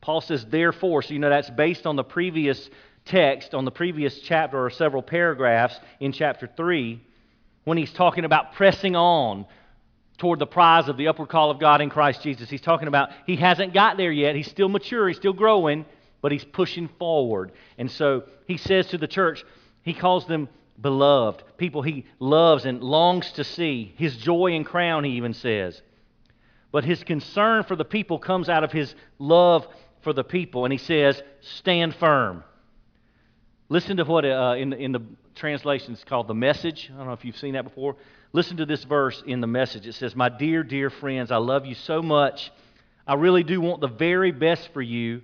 Paul 0.03 0.19
says, 0.19 0.45
therefore. 0.45 1.01
So 1.01 1.13
you 1.13 1.19
know 1.19 1.29
that's 1.29 1.49
based 1.49 1.87
on 1.87 1.95
the 1.95 2.03
previous 2.03 2.69
text, 3.05 3.53
on 3.53 3.63
the 3.63 3.71
previous 3.71 4.19
chapter 4.19 4.61
or 4.61 4.69
several 4.69 5.01
paragraphs 5.01 5.79
in 6.01 6.11
chapter 6.11 6.49
3, 6.57 7.01
when 7.63 7.77
he's 7.77 7.93
talking 7.93 8.25
about 8.25 8.53
pressing 8.53 8.97
on 8.97 9.45
toward 10.17 10.39
the 10.39 10.45
prize 10.45 10.89
of 10.89 10.97
the 10.97 11.07
upward 11.07 11.29
call 11.29 11.51
of 11.51 11.59
God 11.59 11.79
in 11.79 11.89
Christ 11.89 12.21
Jesus. 12.21 12.49
He's 12.49 12.59
talking 12.59 12.89
about 12.89 13.11
he 13.25 13.37
hasn't 13.37 13.73
got 13.73 13.95
there 13.95 14.11
yet. 14.11 14.35
He's 14.35 14.49
still 14.49 14.67
mature, 14.67 15.07
he's 15.07 15.15
still 15.15 15.31
growing, 15.31 15.85
but 16.21 16.33
he's 16.33 16.43
pushing 16.43 16.89
forward. 16.99 17.53
And 17.77 17.89
so 17.89 18.23
he 18.45 18.57
says 18.57 18.87
to 18.87 18.97
the 18.97 19.07
church, 19.07 19.45
he 19.83 19.93
calls 19.93 20.27
them 20.27 20.49
beloved, 20.81 21.43
people 21.57 21.81
he 21.81 22.05
loves 22.19 22.65
and 22.65 22.83
longs 22.83 23.31
to 23.33 23.45
see. 23.45 23.93
His 23.97 24.17
joy 24.17 24.51
and 24.51 24.65
crown, 24.65 25.05
he 25.05 25.11
even 25.11 25.33
says. 25.33 25.81
But 26.73 26.83
his 26.83 27.03
concern 27.03 27.63
for 27.63 27.77
the 27.77 27.85
people 27.85 28.19
comes 28.19 28.49
out 28.49 28.65
of 28.65 28.73
his 28.73 28.93
love 29.17 29.65
for 30.03 30.13
the 30.13 30.23
people. 30.23 30.65
And 30.65 30.71
he 30.71 30.77
says, 30.77 31.21
stand 31.41 31.95
firm. 31.95 32.43
Listen 33.69 33.97
to 33.97 34.03
what 34.03 34.25
uh, 34.25 34.55
in, 34.57 34.73
in 34.73 34.91
the 34.91 35.01
translation 35.35 35.93
is 35.93 36.03
called 36.03 36.27
the 36.27 36.33
message. 36.33 36.91
I 36.93 36.97
don't 36.97 37.07
know 37.07 37.13
if 37.13 37.25
you've 37.25 37.37
seen 37.37 37.53
that 37.53 37.63
before. 37.63 37.95
Listen 38.33 38.57
to 38.57 38.65
this 38.65 38.83
verse 38.83 39.23
in 39.25 39.41
the 39.41 39.47
message. 39.47 39.87
It 39.87 39.93
says, 39.93 40.15
My 40.15 40.29
dear, 40.29 40.63
dear 40.63 40.89
friends, 40.89 41.31
I 41.31 41.37
love 41.37 41.65
you 41.65 41.75
so 41.75 42.01
much. 42.01 42.51
I 43.07 43.15
really 43.15 43.43
do 43.43 43.59
want 43.61 43.81
the 43.81 43.87
very 43.87 44.31
best 44.31 44.69
for 44.73 44.81
you. 44.81 45.21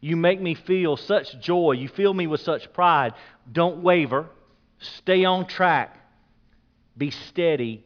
You 0.00 0.16
make 0.16 0.40
me 0.40 0.54
feel 0.54 0.96
such 0.96 1.38
joy. 1.40 1.72
You 1.72 1.88
fill 1.88 2.14
me 2.14 2.26
with 2.26 2.40
such 2.40 2.72
pride. 2.72 3.14
Don't 3.50 3.82
waver. 3.82 4.26
Stay 4.78 5.24
on 5.24 5.46
track. 5.46 5.98
Be 6.96 7.10
steady 7.10 7.84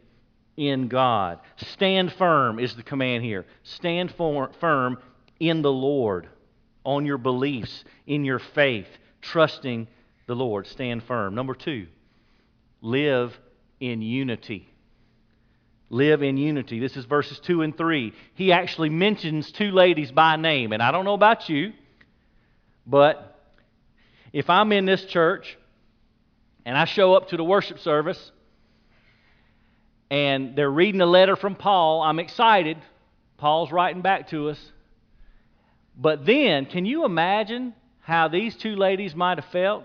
in 0.56 0.88
God. 0.88 1.40
Stand 1.56 2.12
firm 2.12 2.58
is 2.58 2.74
the 2.76 2.82
command 2.82 3.24
here. 3.24 3.44
Stand 3.64 4.12
for, 4.12 4.50
firm 4.60 4.98
in 5.48 5.62
the 5.62 5.72
Lord, 5.72 6.28
on 6.84 7.06
your 7.06 7.18
beliefs, 7.18 7.84
in 8.06 8.24
your 8.24 8.38
faith, 8.38 8.88
trusting 9.20 9.88
the 10.26 10.34
Lord. 10.34 10.66
Stand 10.66 11.02
firm. 11.04 11.34
Number 11.34 11.54
two, 11.54 11.86
live 12.80 13.38
in 13.80 14.02
unity. 14.02 14.68
Live 15.90 16.22
in 16.22 16.36
unity. 16.36 16.80
This 16.80 16.96
is 16.96 17.04
verses 17.04 17.38
2 17.40 17.62
and 17.62 17.76
3. 17.76 18.12
He 18.34 18.52
actually 18.52 18.88
mentions 18.88 19.52
two 19.52 19.70
ladies 19.70 20.10
by 20.10 20.36
name. 20.36 20.72
And 20.72 20.82
I 20.82 20.90
don't 20.90 21.04
know 21.04 21.14
about 21.14 21.48
you, 21.48 21.72
but 22.86 23.38
if 24.32 24.50
I'm 24.50 24.72
in 24.72 24.86
this 24.86 25.04
church 25.04 25.56
and 26.64 26.76
I 26.76 26.86
show 26.86 27.14
up 27.14 27.28
to 27.28 27.36
the 27.36 27.44
worship 27.44 27.78
service 27.78 28.32
and 30.10 30.56
they're 30.56 30.70
reading 30.70 31.00
a 31.00 31.06
letter 31.06 31.36
from 31.36 31.54
Paul, 31.54 32.02
I'm 32.02 32.18
excited. 32.18 32.78
Paul's 33.36 33.70
writing 33.70 34.02
back 34.02 34.28
to 34.30 34.48
us. 34.48 34.72
But 35.96 36.26
then, 36.26 36.66
can 36.66 36.86
you 36.86 37.04
imagine 37.04 37.74
how 38.00 38.28
these 38.28 38.56
two 38.56 38.76
ladies 38.76 39.14
might 39.14 39.38
have 39.38 39.50
felt 39.50 39.84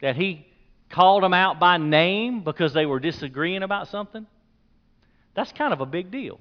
that 0.00 0.16
he 0.16 0.46
called 0.90 1.22
them 1.22 1.34
out 1.34 1.58
by 1.58 1.76
name 1.76 2.42
because 2.42 2.72
they 2.72 2.86
were 2.86 3.00
disagreeing 3.00 3.62
about 3.62 3.88
something, 3.88 4.26
that's 5.34 5.52
kind 5.52 5.72
of 5.72 5.80
a 5.80 5.86
big 5.86 6.10
deal. 6.10 6.40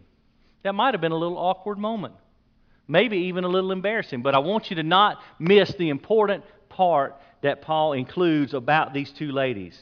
That 0.63 0.73
might 0.73 0.93
have 0.93 1.01
been 1.01 1.11
a 1.11 1.17
little 1.17 1.37
awkward 1.37 1.77
moment, 1.77 2.15
maybe 2.87 3.17
even 3.17 3.43
a 3.43 3.49
little 3.49 3.71
embarrassing. 3.71 4.21
But 4.21 4.35
I 4.35 4.39
want 4.39 4.69
you 4.69 4.77
to 4.77 4.83
not 4.83 5.21
miss 5.39 5.73
the 5.75 5.89
important 5.89 6.43
part 6.69 7.15
that 7.41 7.61
Paul 7.61 7.93
includes 7.93 8.53
about 8.53 8.93
these 8.93 9.11
two 9.11 9.31
ladies. 9.31 9.79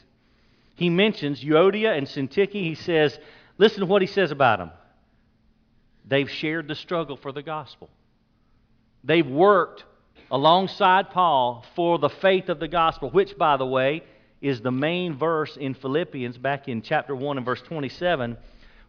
He 0.74 0.90
mentions 0.90 1.42
Euodia 1.42 1.96
and 1.96 2.06
Syntyche. 2.06 2.52
He 2.52 2.74
says, 2.74 3.18
listen 3.58 3.80
to 3.80 3.86
what 3.86 4.02
he 4.02 4.08
says 4.08 4.30
about 4.30 4.58
them. 4.58 4.70
They've 6.06 6.30
shared 6.30 6.68
the 6.68 6.74
struggle 6.74 7.16
for 7.16 7.32
the 7.32 7.42
gospel. 7.42 7.88
They've 9.04 9.26
worked 9.26 9.84
alongside 10.30 11.10
Paul 11.10 11.64
for 11.76 11.98
the 11.98 12.08
faith 12.08 12.48
of 12.48 12.58
the 12.58 12.68
gospel, 12.68 13.10
which, 13.10 13.36
by 13.36 13.56
the 13.56 13.66
way, 13.66 14.02
is 14.40 14.60
the 14.60 14.72
main 14.72 15.16
verse 15.16 15.56
in 15.56 15.74
Philippians 15.74 16.38
back 16.38 16.68
in 16.68 16.82
chapter 16.82 17.14
1 17.14 17.36
and 17.36 17.46
verse 17.46 17.62
27 17.62 18.36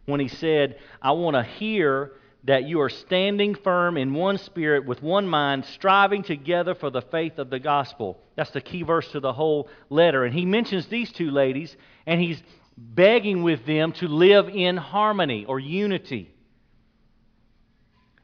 when 0.06 0.20
he 0.20 0.28
said, 0.28 0.78
I 1.02 1.12
want 1.12 1.36
to 1.36 1.42
hear 1.42 2.12
that 2.44 2.64
you 2.64 2.80
are 2.80 2.88
standing 2.88 3.54
firm 3.56 3.96
in 3.96 4.14
one 4.14 4.38
spirit 4.38 4.86
with 4.86 5.02
one 5.02 5.26
mind, 5.26 5.64
striving 5.64 6.22
together 6.22 6.74
for 6.74 6.90
the 6.90 7.02
faith 7.02 7.38
of 7.38 7.50
the 7.50 7.58
gospel. 7.58 8.20
That's 8.36 8.50
the 8.50 8.60
key 8.60 8.82
verse 8.82 9.10
to 9.12 9.20
the 9.20 9.32
whole 9.32 9.68
letter. 9.90 10.24
And 10.24 10.32
he 10.32 10.46
mentions 10.46 10.86
these 10.86 11.10
two 11.10 11.30
ladies, 11.30 11.76
and 12.06 12.20
he's 12.20 12.40
begging 12.76 13.42
with 13.42 13.66
them 13.66 13.92
to 13.92 14.06
live 14.06 14.48
in 14.48 14.76
harmony 14.76 15.44
or 15.44 15.58
unity. 15.58 16.30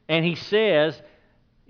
And 0.08 0.24
he 0.24 0.36
says, 0.36 1.00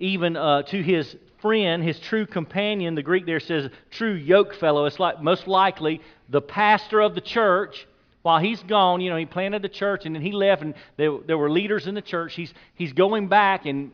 even 0.03 0.37
uh, 0.37 0.63
to 0.63 0.83
his 0.83 1.17
friend, 1.41 1.83
his 1.83 1.99
true 2.01 2.27
companion. 2.27 2.95
The 2.95 3.03
Greek 3.03 3.27
there 3.27 3.41
says 3.41 3.71
true 3.91 4.13
yoke 4.13 4.55
fellow. 4.55 4.85
It's 4.87 4.99
like 4.99 5.23
most 5.23 5.47
likely 5.47 6.01
the 6.29 6.43
pastor 6.43 7.01
of 7.01 7.15
the 7.15 7.21
church. 7.21 7.87
While 8.23 8.39
he's 8.39 8.63
gone, 8.63 9.01
you 9.01 9.11
know, 9.11 9.17
he 9.17 9.27
planted 9.27 9.63
the 9.63 9.69
church 9.69 10.07
and 10.07 10.15
then 10.15 10.23
he 10.23 10.31
left, 10.31 10.63
and 10.63 10.75
there, 10.97 11.19
there 11.27 11.39
were 11.39 11.51
leaders 11.51 11.87
in 11.87 11.95
the 11.95 12.03
church. 12.03 12.35
He's, 12.35 12.53
he's 12.75 12.93
going 12.93 13.29
back 13.29 13.67
and 13.67 13.91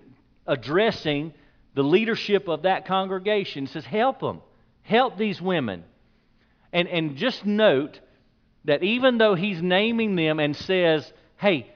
addressing 0.47 1.33
the 1.75 1.83
leadership 1.83 2.49
of 2.49 2.62
that 2.62 2.87
congregation. 2.87 3.67
He 3.67 3.73
says, 3.73 3.87
Help 3.87 4.21
them. 4.21 4.43
Help 4.83 5.17
these 5.17 5.41
women. 5.41 5.85
And, 6.73 6.88
and 6.88 7.17
just 7.17 7.45
note 7.47 8.00
that 8.65 8.83
even 8.83 9.19
though 9.19 9.35
he's 9.35 9.62
naming 9.62 10.17
them 10.17 10.41
and 10.41 10.55
says, 10.55 11.11
hey, 11.38 11.71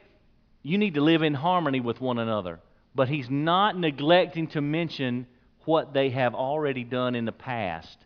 you 0.63 0.79
need 0.79 0.95
to 0.95 1.01
live 1.01 1.23
in 1.23 1.35
harmony 1.35 1.81
with 1.81 2.01
one 2.01 2.19
another, 2.19 2.61
but 2.95 3.09
he's 3.09 3.31
not 3.31 3.79
neglecting 3.79 4.49
to 4.49 4.61
mention 4.61 5.27
what 5.65 5.93
they 5.93 6.11
have 6.11 6.35
already 6.35 6.85
done 6.85 7.15
in 7.15 7.25
the 7.25 7.33
past, 7.33 7.97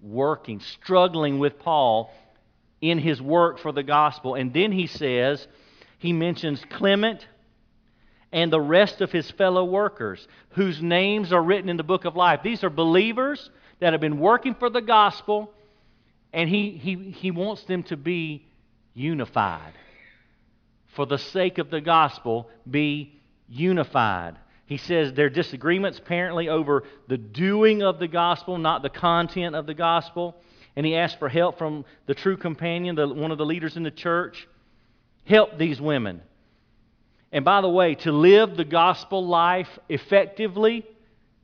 working, 0.00 0.60
struggling 0.60 1.38
with 1.38 1.58
Paul 1.58 2.12
in 2.80 2.98
his 2.98 3.20
work 3.20 3.58
for 3.58 3.72
the 3.72 3.82
gospel. 3.82 4.34
And 4.34 4.52
then 4.52 4.72
he 4.72 4.86
says, 4.86 5.46
he 5.98 6.12
mentions 6.12 6.64
Clement 6.70 7.26
and 8.32 8.52
the 8.52 8.60
rest 8.60 9.00
of 9.00 9.12
his 9.12 9.30
fellow 9.32 9.64
workers 9.64 10.26
whose 10.50 10.82
names 10.82 11.32
are 11.32 11.42
written 11.42 11.68
in 11.68 11.76
the 11.76 11.82
book 11.84 12.04
of 12.04 12.16
life. 12.16 12.40
These 12.42 12.64
are 12.64 12.70
believers 12.70 13.50
that 13.80 13.92
have 13.92 14.00
been 14.00 14.18
working 14.18 14.54
for 14.54 14.70
the 14.70 14.80
gospel, 14.80 15.52
and 16.32 16.48
he, 16.48 16.70
he, 16.70 17.10
he 17.10 17.30
wants 17.30 17.64
them 17.64 17.82
to 17.84 17.96
be 17.96 18.46
unified. 18.94 19.74
For 20.96 21.06
the 21.06 21.18
sake 21.18 21.58
of 21.58 21.70
the 21.70 21.80
gospel, 21.80 22.48
be 22.68 23.20
unified. 23.52 24.36
He 24.66 24.78
says 24.78 25.12
there 25.12 25.26
are 25.26 25.30
disagreements 25.30 25.98
apparently 25.98 26.48
over 26.48 26.84
the 27.08 27.18
doing 27.18 27.82
of 27.82 27.98
the 27.98 28.08
gospel, 28.08 28.56
not 28.58 28.82
the 28.82 28.88
content 28.88 29.54
of 29.54 29.66
the 29.66 29.74
gospel. 29.74 30.36
And 30.74 30.86
he 30.86 30.96
asked 30.96 31.18
for 31.18 31.28
help 31.28 31.58
from 31.58 31.84
the 32.06 32.14
true 32.14 32.36
companion, 32.36 32.96
the, 32.96 33.06
one 33.06 33.30
of 33.30 33.38
the 33.38 33.44
leaders 33.44 33.76
in 33.76 33.82
the 33.82 33.90
church. 33.90 34.48
Help 35.24 35.58
these 35.58 35.80
women. 35.80 36.22
And 37.30 37.44
by 37.44 37.60
the 37.60 37.68
way, 37.68 37.94
to 37.96 38.12
live 38.12 38.56
the 38.56 38.64
gospel 38.64 39.26
life 39.26 39.68
effectively, 39.88 40.86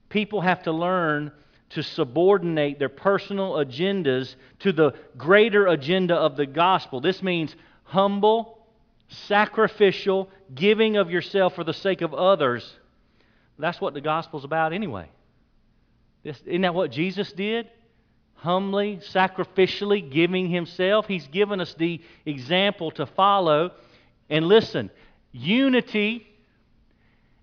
people 0.09 0.41
have 0.41 0.63
to 0.63 0.73
learn 0.73 1.33
to 1.71 1.83
subordinate 1.83 2.79
their 2.79 2.89
personal 2.89 3.55
agendas 3.55 4.35
to 4.61 4.73
the 4.73 4.93
greater 5.17 5.67
agenda 5.67 6.15
of 6.15 6.37
the 6.37 6.47
gospel. 6.47 7.01
This 7.01 7.23
means 7.23 7.55
humble, 7.85 8.58
sacrificial, 9.09 10.31
giving 10.55 10.97
of 10.97 11.11
yourself 11.11 11.55
for 11.55 11.65
the 11.65 11.75
sake 11.75 12.03
of 12.03 12.15
others 12.15 12.79
that's 13.59 13.81
what 13.81 13.95
the 13.95 14.01
gospel's 14.01 14.45
about 14.45 14.73
anyway. 14.73 15.09
Isn't 16.25 16.63
that 16.63 16.75
what 16.75 16.91
Jesus 16.91 17.33
did? 17.33 17.69
Humbly, 18.35 19.01
sacrificially 19.13 20.09
giving 20.09 20.49
himself. 20.49 21.07
He's 21.07 21.27
given 21.27 21.61
us 21.61 21.75
the 21.75 22.01
example 22.25 22.93
to 22.93 23.07
follow. 23.07 23.73
And 24.31 24.47
listen, 24.47 24.91
unity 25.33 26.27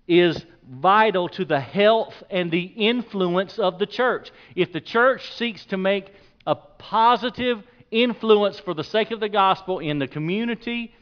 is 0.08 0.44
vital 0.68 1.28
to 1.28 1.44
the 1.44 1.60
health 1.60 2.14
and 2.30 2.50
the 2.50 2.62
influence 2.62 3.58
of 3.58 3.78
the 3.78 3.86
church. 3.86 4.30
If 4.54 4.72
the 4.72 4.80
church 4.80 5.34
seeks 5.34 5.66
to 5.66 5.76
make 5.76 6.10
a 6.46 6.54
positive 6.54 7.62
influence 7.90 8.58
for 8.58 8.72
the 8.72 8.84
sake 8.84 9.10
of 9.10 9.20
the 9.20 9.28
gospel 9.28 9.80
in 9.80 9.98
the 9.98 10.08
community 10.08 10.94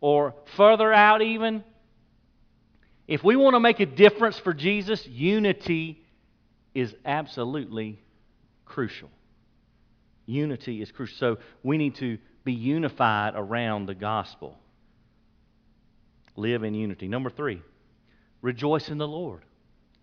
or 0.00 0.34
further 0.56 0.92
out, 0.92 1.22
even, 1.22 1.64
if 3.06 3.22
we 3.22 3.36
want 3.36 3.54
to 3.54 3.60
make 3.60 3.80
a 3.80 3.86
difference 3.86 4.38
for 4.38 4.54
Jesus, 4.54 5.06
unity 5.06 6.02
is 6.74 6.94
absolutely 7.04 7.98
crucial. 8.64 9.10
Unity 10.26 10.80
is 10.80 10.92
crucial. 10.92 11.16
So 11.18 11.38
we 11.62 11.76
need 11.76 11.96
to 11.96 12.18
be 12.44 12.52
unified 12.52 13.34
around 13.36 13.86
the 13.86 13.94
gospel. 13.94 14.56
Live 16.36 16.62
in 16.62 16.74
unity. 16.74 17.08
Number 17.08 17.30
three, 17.30 17.60
rejoice 18.40 18.88
in 18.88 18.98
the 18.98 19.08
Lord. 19.08 19.42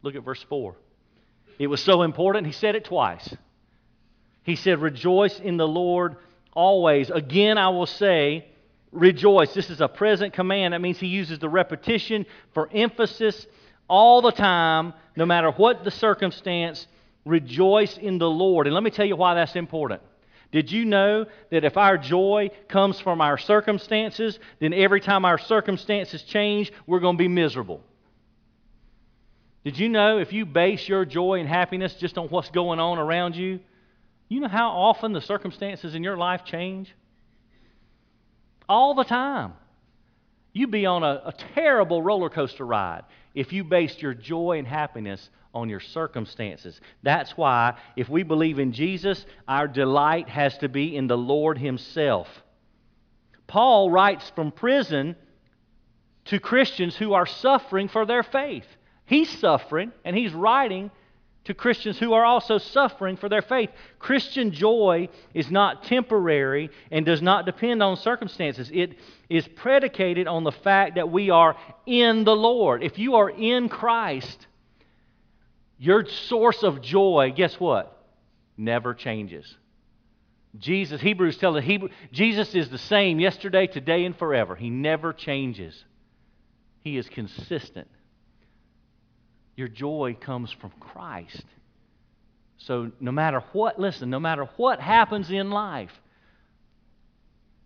Look 0.03 0.15
at 0.15 0.23
verse 0.23 0.43
4. 0.49 0.75
It 1.57 1.67
was 1.67 1.81
so 1.81 2.03
important, 2.03 2.45
he 2.45 2.53
said 2.53 2.75
it 2.75 2.85
twice. 2.85 3.35
He 4.43 4.55
said, 4.55 4.79
Rejoice 4.79 5.39
in 5.39 5.57
the 5.57 5.67
Lord 5.67 6.17
always. 6.53 7.09
Again, 7.09 7.57
I 7.57 7.69
will 7.69 7.85
say, 7.85 8.47
rejoice. 8.91 9.54
This 9.54 9.69
is 9.69 9.82
a 9.82 9.88
present 9.88 10.34
command. 10.34 10.73
That 10.73 10.82
means 10.82 11.00
he 11.00 11.08
uses 11.08 11.39
the 11.39 11.50
repetition 11.50 12.26
for 12.54 12.69
emphasis 12.73 13.47
all 13.88 14.21
the 14.21 14.32
time, 14.32 14.93
no 15.15 15.26
matter 15.26 15.52
what 15.52 15.84
the 15.84 15.91
circumstance. 15.91 16.88
Rejoice 17.26 17.97
in 17.97 18.17
the 18.17 18.30
Lord. 18.30 18.67
And 18.67 18.73
let 18.73 18.84
me 18.84 18.89
tell 18.89 19.06
you 19.06 19.15
why 19.15 19.34
that's 19.34 19.56
important. 19.56 20.02
Did 20.52 20.71
you 20.71 20.86
know 20.86 21.26
that 21.52 21.65
if 21.65 21.76
our 21.76 21.97
joy 21.97 22.52
comes 22.69 23.00
from 23.00 23.19
our 23.19 23.38
circumstances, 23.38 24.39
then 24.60 24.73
every 24.73 25.02
time 25.02 25.26
our 25.26 25.38
circumstances 25.38 26.23
change, 26.23 26.71
we're 26.86 27.02
going 27.02 27.17
to 27.17 27.21
be 27.21 27.28
miserable? 27.28 27.82
Did 29.65 29.78
you 29.78 29.89
know 29.89 30.19
if 30.19 30.32
you 30.32 30.45
base 30.45 30.88
your 30.88 31.04
joy 31.04 31.41
and 31.41 31.50
happiness 31.50 31.95
just 31.95 32.17
on 32.17 32.30
what's 32.30 32.50
going 32.52 32.80
on 32.80 32.97
around 32.97 33.36
you, 33.36 33.60
you 34.30 34.39
know 34.39 34.47
how 34.47 34.69
often 34.69 35.12
the 35.12 35.19
circumstances 35.19 35.95
in 35.95 36.04
your 36.04 36.15
life 36.15 36.45
change? 36.45 36.95
All 38.67 38.93
the 38.93 39.03
time. 39.03 39.53
You'd 40.53 40.71
be 40.71 40.86
on 40.86 41.03
a, 41.03 41.21
a 41.25 41.34
terrible 41.53 42.01
roller 42.01 42.30
coaster 42.30 42.65
ride 42.65 43.03
if 43.36 43.53
you 43.53 43.63
based 43.63 44.01
your 44.01 44.13
joy 44.13 44.58
and 44.58 44.67
happiness 44.67 45.30
on 45.53 45.69
your 45.69 45.80
circumstances. 45.80 46.80
That's 47.03 47.32
why, 47.38 47.75
if 47.95 48.10
we 48.10 48.23
believe 48.23 48.60
in 48.60 48.73
Jesus, 48.73 49.25
our 49.47 49.67
delight 49.67 50.30
has 50.30 50.58
to 50.60 50.69
be 50.69 50.95
in 50.95 51.08
the 51.08 51.17
Lord 51.17 51.58
Himself. 51.58 52.27
Paul 53.45 53.89
writes 53.89 54.32
from 54.36 54.51
prison 54.51 55.15
to 56.25 56.39
Christians 56.39 56.95
who 56.95 57.13
are 57.13 57.25
suffering 57.25 57.88
for 57.88 58.06
their 58.06 58.23
faith. 58.23 58.65
He's 59.06 59.30
suffering, 59.39 59.91
and 60.03 60.15
he's 60.15 60.34
writing 60.34 60.91
to 61.47 61.53
Christians 61.53 61.97
who 61.97 62.12
are 62.12 62.25
also 62.25 62.57
suffering 62.57 63.15
for 63.15 63.29
their 63.29 63.41
faith. 63.41 63.69
Christian 63.99 64.51
joy 64.51 65.07
is 65.33 65.49
not 65.49 65.86
temporary 65.86 66.69
and 66.91 67.05
does 67.05 67.21
not 67.21 67.45
depend 67.45 67.81
on 67.81 67.95
circumstances. 67.95 68.69
It 68.73 68.97
is 69.29 69.47
predicated 69.47 70.27
on 70.27 70.43
the 70.43 70.51
fact 70.51 70.95
that 70.95 71.10
we 71.10 71.29
are 71.29 71.55
in 71.86 72.25
the 72.25 72.36
Lord. 72.36 72.83
If 72.83 72.99
you 72.99 73.15
are 73.15 73.29
in 73.29 73.69
Christ, 73.69 74.45
your 75.79 76.05
source 76.05 76.63
of 76.63 76.81
joy, 76.81 77.31
guess 77.33 77.57
what? 77.57 77.97
Never 78.57 78.93
changes. 78.93 79.55
Jesus, 80.57 80.99
Hebrews 80.99 81.38
tell 81.38 81.55
us, 81.55 81.63
Hebrew, 81.63 81.89
Jesus 82.12 82.53
is 82.55 82.69
the 82.69 82.77
same 82.77 83.21
yesterday, 83.21 83.67
today, 83.67 84.03
and 84.03 84.17
forever. 84.17 84.53
He 84.55 84.69
never 84.69 85.13
changes. 85.13 85.81
He 86.81 86.97
is 86.97 87.07
consistent. 87.07 87.88
Your 89.58 89.67
joy 89.67 90.15
comes 90.22 90.52
from 90.52 90.72
Christ. 90.80 91.43
So 92.60 92.91
no 93.00 93.12
matter 93.12 93.43
what, 93.54 93.80
listen, 93.80 94.10
no 94.10 94.20
matter 94.20 94.48
what 94.56 94.80
happens 94.80 95.32
in 95.32 95.50
life, 95.50 95.91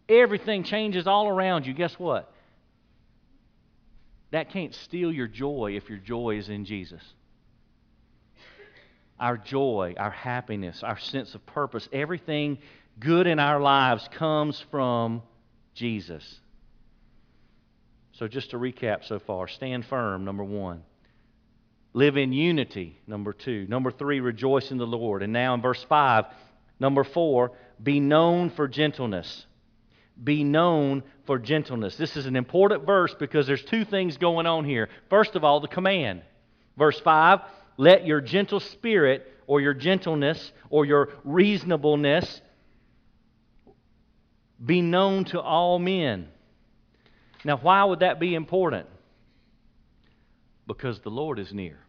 everything 0.08 0.64
changes 0.64 1.06
all 1.06 1.28
around 1.28 1.68
you. 1.68 1.74
Guess 1.74 2.00
what? 2.00 2.34
That 4.32 4.52
can't 4.52 4.74
steal 4.74 5.12
your 5.12 5.28
joy 5.28 5.74
if 5.76 5.90
your 5.90 5.98
joy 5.98 6.38
is 6.38 6.48
in 6.48 6.64
Jesus. 6.64 7.02
Our 9.20 9.38
joy, 9.38 9.94
our 9.98 10.10
happiness, 10.10 10.84
our 10.84 10.98
sense 10.98 11.36
of 11.36 11.46
purpose, 11.46 11.88
everything 11.92 12.58
good 13.00 13.28
in 13.28 13.38
our 13.38 13.60
lives 13.60 14.08
comes 14.14 14.64
from 14.72 15.22
Jesus. 15.76 16.40
So, 18.14 18.30
just 18.30 18.52
to 18.52 18.58
recap 18.58 19.06
so 19.06 19.20
far 19.20 19.50
stand 19.50 19.86
firm, 19.86 20.24
number 20.24 20.44
one. 20.44 20.84
Live 21.94 22.16
in 22.18 22.32
unity, 22.32 22.98
number 23.06 23.34
two. 23.34 23.68
Number 23.68 23.92
three, 23.92 24.20
rejoice 24.20 24.72
in 24.72 24.78
the 24.78 24.88
Lord. 24.88 25.24
And 25.24 25.34
now 25.34 25.54
in 25.54 25.62
verse 25.62 25.84
5, 25.90 26.26
number 26.80 27.04
four, 27.04 27.52
be 27.82 28.00
known 28.00 28.50
for 28.50 28.68
gentleness. 28.68 29.46
Be 30.24 30.44
known 30.44 31.04
for 31.26 31.38
gentleness. 31.38 31.96
This 31.98 32.16
is 32.16 32.26
an 32.26 32.36
important 32.36 32.86
verse 32.86 33.14
because 33.20 33.48
there's 33.48 33.64
two 33.66 33.84
things 33.84 34.18
going 34.18 34.46
on 34.46 34.66
here. 34.66 34.90
First 35.10 35.36
of 35.36 35.44
all, 35.44 35.60
the 35.60 35.68
command. 35.68 36.22
Verse 36.78 37.00
5 37.00 37.42
let 37.78 38.06
your 38.06 38.22
gentle 38.22 38.60
spirit 38.60 39.28
or 39.48 39.60
your 39.60 39.74
gentleness 39.74 40.52
or 40.70 40.86
your 40.86 41.10
reasonableness 41.24 42.42
be 44.64 44.82
known 44.82 45.26
to 45.26 45.42
all 45.42 45.80
men. 45.80 46.28
Now, 47.44 47.58
why 47.58 47.84
would 47.84 48.00
that 48.00 48.20
be 48.20 48.36
important? 48.36 48.88
Because 50.68 51.00
the 51.00 51.10
Lord 51.10 51.40
is 51.40 51.52
near. 51.52 51.80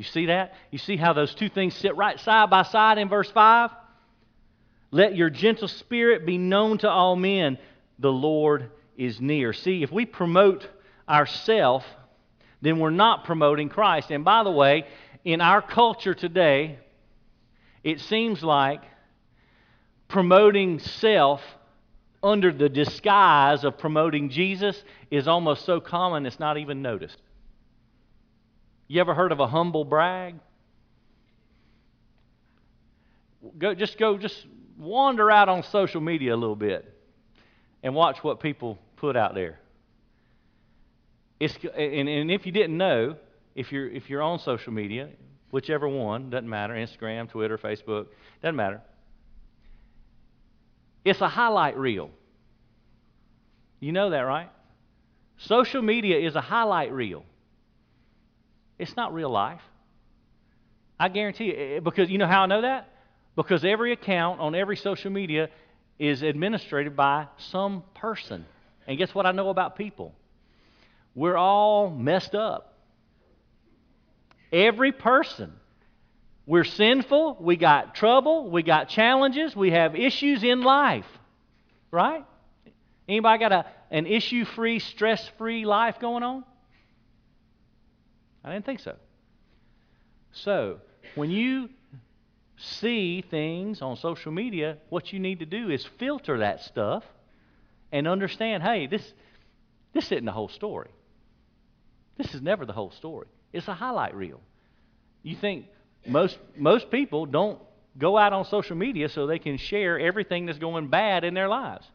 You 0.00 0.04
see 0.04 0.26
that? 0.26 0.54
You 0.70 0.78
see 0.78 0.96
how 0.96 1.12
those 1.12 1.34
two 1.34 1.50
things 1.50 1.74
sit 1.74 1.94
right 1.94 2.18
side 2.18 2.48
by 2.48 2.62
side 2.62 2.96
in 2.96 3.10
verse 3.10 3.30
5? 3.32 3.68
Let 4.90 5.14
your 5.14 5.28
gentle 5.28 5.68
spirit 5.68 6.24
be 6.24 6.38
known 6.38 6.78
to 6.78 6.88
all 6.88 7.16
men. 7.16 7.58
The 7.98 8.10
Lord 8.10 8.70
is 8.96 9.20
near. 9.20 9.52
See, 9.52 9.82
if 9.82 9.92
we 9.92 10.06
promote 10.06 10.66
ourself, 11.06 11.84
then 12.62 12.78
we're 12.78 12.88
not 12.88 13.24
promoting 13.24 13.68
Christ. 13.68 14.10
And 14.10 14.24
by 14.24 14.42
the 14.42 14.50
way, 14.50 14.86
in 15.22 15.42
our 15.42 15.60
culture 15.60 16.14
today, 16.14 16.78
it 17.84 18.00
seems 18.00 18.42
like 18.42 18.80
promoting 20.08 20.78
self 20.78 21.42
under 22.22 22.54
the 22.54 22.70
disguise 22.70 23.64
of 23.64 23.76
promoting 23.76 24.30
Jesus 24.30 24.82
is 25.10 25.28
almost 25.28 25.66
so 25.66 25.78
common 25.78 26.24
it's 26.24 26.40
not 26.40 26.56
even 26.56 26.80
noticed. 26.80 27.18
You 28.90 29.00
ever 29.00 29.14
heard 29.14 29.30
of 29.30 29.38
a 29.38 29.46
humble 29.46 29.84
brag? 29.84 30.34
Go, 33.56 33.72
just 33.72 33.96
go, 33.96 34.18
just 34.18 34.44
wander 34.76 35.30
out 35.30 35.48
on 35.48 35.62
social 35.62 36.00
media 36.00 36.34
a 36.34 36.36
little 36.36 36.56
bit. 36.56 36.92
and 37.82 37.94
watch 37.94 38.22
what 38.22 38.40
people 38.40 38.78
put 38.96 39.16
out 39.16 39.34
there. 39.34 39.58
It's, 41.38 41.56
and, 41.76 42.08
and 42.08 42.30
if 42.30 42.44
you 42.44 42.52
didn't 42.52 42.76
know, 42.76 43.16
if 43.54 43.72
you're, 43.72 43.88
if 43.88 44.10
you're 44.10 44.22
on 44.22 44.38
social 44.38 44.72
media, 44.72 45.08
whichever 45.50 45.88
one, 45.88 46.30
doesn't 46.30 46.48
matter 46.48 46.74
Instagram, 46.74 47.30
Twitter, 47.30 47.56
Facebook, 47.56 48.06
doesn't 48.42 48.56
matter. 48.56 48.82
It's 51.04 51.20
a 51.20 51.28
highlight 51.28 51.78
reel. 51.78 52.10
You 53.80 53.92
know 53.92 54.10
that, 54.10 54.20
right? 54.20 54.50
Social 55.38 55.80
media 55.80 56.18
is 56.18 56.36
a 56.36 56.42
highlight 56.42 56.92
reel. 56.92 57.24
It's 58.80 58.96
not 58.96 59.12
real 59.12 59.30
life. 59.30 59.60
I 60.98 61.08
guarantee 61.08 61.44
you, 61.44 61.54
eh, 61.56 61.80
because 61.80 62.10
you 62.10 62.18
know 62.18 62.26
how 62.26 62.42
I 62.42 62.46
know 62.46 62.62
that? 62.62 62.88
Because 63.36 63.64
every 63.64 63.92
account 63.92 64.40
on 64.40 64.54
every 64.54 64.76
social 64.76 65.10
media 65.10 65.48
is 65.98 66.22
administered 66.22 66.96
by 66.96 67.28
some 67.36 67.84
person. 67.94 68.46
And 68.86 68.98
guess 68.98 69.14
what 69.14 69.26
I 69.26 69.32
know 69.32 69.50
about 69.50 69.76
people? 69.76 70.14
We're 71.14 71.36
all 71.36 71.90
messed 71.90 72.34
up. 72.34 72.78
Every 74.52 74.92
person. 74.92 75.52
We're 76.46 76.64
sinful. 76.64 77.36
We 77.40 77.56
got 77.56 77.94
trouble. 77.94 78.50
We 78.50 78.62
got 78.62 78.88
challenges. 78.88 79.54
We 79.54 79.70
have 79.70 79.94
issues 79.94 80.42
in 80.42 80.62
life. 80.62 81.06
Right? 81.90 82.24
Anybody 83.08 83.38
got 83.40 83.52
a, 83.52 83.66
an 83.90 84.06
issue 84.06 84.44
free, 84.44 84.78
stress 84.78 85.28
free 85.38 85.64
life 85.64 86.00
going 86.00 86.22
on? 86.22 86.44
I 88.44 88.52
didn't 88.52 88.66
think 88.66 88.80
so. 88.80 88.96
So, 90.32 90.78
when 91.14 91.30
you 91.30 91.68
see 92.56 93.22
things 93.22 93.82
on 93.82 93.96
social 93.96 94.32
media, 94.32 94.78
what 94.88 95.12
you 95.12 95.18
need 95.18 95.40
to 95.40 95.46
do 95.46 95.70
is 95.70 95.84
filter 95.98 96.38
that 96.38 96.62
stuff 96.62 97.04
and 97.90 98.06
understand 98.06 98.62
hey, 98.62 98.86
this, 98.86 99.12
this 99.92 100.06
isn't 100.06 100.24
the 100.24 100.32
whole 100.32 100.48
story. 100.48 100.90
This 102.16 102.34
is 102.34 102.42
never 102.42 102.66
the 102.66 102.72
whole 102.72 102.90
story. 102.90 103.26
It's 103.52 103.66
a 103.66 103.74
highlight 103.74 104.14
reel. 104.14 104.40
You 105.22 105.36
think 105.36 105.66
most, 106.06 106.38
most 106.56 106.90
people 106.90 107.26
don't 107.26 107.58
go 107.98 108.16
out 108.16 108.32
on 108.32 108.44
social 108.44 108.76
media 108.76 109.08
so 109.08 109.26
they 109.26 109.38
can 109.38 109.56
share 109.56 109.98
everything 109.98 110.46
that's 110.46 110.58
going 110.58 110.88
bad 110.88 111.24
in 111.24 111.34
their 111.34 111.48
lives. 111.48 111.86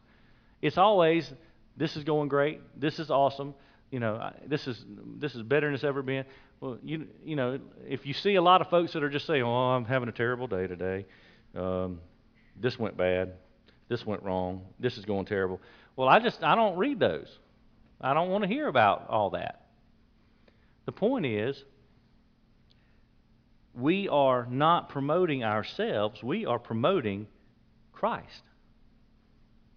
It's 0.60 0.78
always, 0.78 1.32
this 1.76 1.96
is 1.96 2.04
going 2.04 2.28
great, 2.28 2.60
this 2.78 2.98
is 2.98 3.10
awesome, 3.10 3.54
you 3.96 4.00
know, 4.00 4.30
this 4.46 4.66
is, 4.66 4.84
this 5.18 5.34
is 5.34 5.42
better 5.42 5.68
than 5.68 5.74
it's 5.74 5.82
ever 5.82 6.02
been. 6.02 6.26
Well, 6.60 6.76
you, 6.82 7.06
you 7.24 7.34
know, 7.34 7.58
if 7.88 8.04
you 8.04 8.12
see 8.12 8.34
a 8.34 8.42
lot 8.42 8.60
of 8.60 8.68
folks 8.68 8.92
that 8.92 9.02
are 9.02 9.08
just 9.08 9.26
saying, 9.26 9.42
oh, 9.42 9.48
I'm 9.48 9.86
having 9.86 10.10
a 10.10 10.12
terrible 10.12 10.46
day 10.46 10.66
today, 10.66 11.06
um, 11.54 12.00
this 12.60 12.78
went 12.78 12.98
bad, 12.98 13.32
this 13.88 14.04
went 14.04 14.22
wrong, 14.22 14.66
this 14.78 14.98
is 14.98 15.06
going 15.06 15.24
terrible. 15.24 15.62
Well, 15.96 16.10
I 16.10 16.18
just, 16.18 16.44
I 16.44 16.54
don't 16.56 16.76
read 16.76 17.00
those. 17.00 17.38
I 17.98 18.12
don't 18.12 18.28
want 18.28 18.44
to 18.44 18.48
hear 18.48 18.68
about 18.68 19.08
all 19.08 19.30
that. 19.30 19.64
The 20.84 20.92
point 20.92 21.24
is, 21.24 21.64
we 23.72 24.10
are 24.10 24.46
not 24.50 24.90
promoting 24.90 25.42
ourselves, 25.42 26.22
we 26.22 26.44
are 26.44 26.58
promoting 26.58 27.28
Christ. 27.94 28.42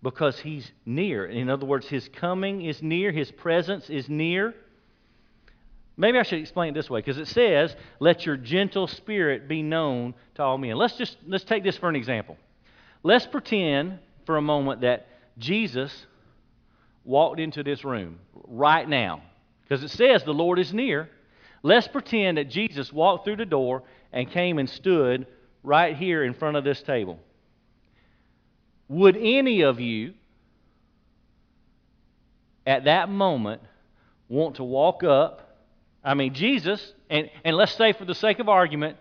Because 0.01 0.39
he's 0.39 0.71
near. 0.85 1.25
In 1.25 1.49
other 1.49 1.65
words, 1.65 1.87
his 1.87 2.07
coming 2.09 2.63
is 2.63 2.81
near, 2.81 3.11
his 3.11 3.31
presence 3.31 3.89
is 3.89 4.07
near. 4.07 4.55
Maybe 5.97 6.17
I 6.17 6.23
should 6.23 6.39
explain 6.39 6.69
it 6.69 6.73
this 6.75 6.89
way 6.89 6.99
because 6.99 7.17
it 7.17 7.27
says, 7.27 7.75
"Let 7.99 8.25
your 8.25 8.37
gentle 8.37 8.87
spirit 8.87 9.49
be 9.49 9.61
known 9.61 10.13
to 10.35 10.43
all 10.43 10.57
men." 10.57 10.77
Let's 10.77 10.95
just 10.95 11.17
let's 11.27 11.43
take 11.43 11.63
this 11.63 11.75
for 11.75 11.89
an 11.89 11.97
example. 11.97 12.37
Let's 13.03 13.27
pretend 13.27 13.99
for 14.25 14.37
a 14.37 14.41
moment 14.41 14.81
that 14.81 15.07
Jesus 15.37 16.07
walked 17.03 17.41
into 17.41 17.63
this 17.63 17.83
room 17.83 18.19
right 18.47 18.87
now 18.87 19.21
because 19.63 19.83
it 19.83 19.89
says 19.89 20.23
the 20.23 20.33
Lord 20.33 20.59
is 20.59 20.73
near. 20.73 21.09
Let's 21.63 21.89
pretend 21.89 22.37
that 22.37 22.49
Jesus 22.49 22.93
walked 22.93 23.25
through 23.25 23.35
the 23.35 23.45
door 23.45 23.83
and 24.13 24.31
came 24.31 24.57
and 24.57 24.69
stood 24.69 25.27
right 25.63 25.97
here 25.97 26.23
in 26.23 26.33
front 26.33 26.55
of 26.55 26.63
this 26.63 26.81
table. 26.81 27.19
Would 28.89 29.15
any 29.15 29.61
of 29.61 29.79
you 29.79 30.13
at 32.67 32.83
that 32.83 33.09
moment 33.09 33.61
want 34.27 34.57
to 34.57 34.63
walk 34.63 35.03
up 35.03 35.49
I 36.03 36.13
mean, 36.13 36.33
Jesus, 36.33 36.93
and, 37.09 37.29
and 37.43 37.55
let's 37.55 37.73
say 37.73 37.93
for 37.93 38.05
the 38.05 38.15
sake 38.15 38.39
of 38.39 38.47
argument, 38.47 38.97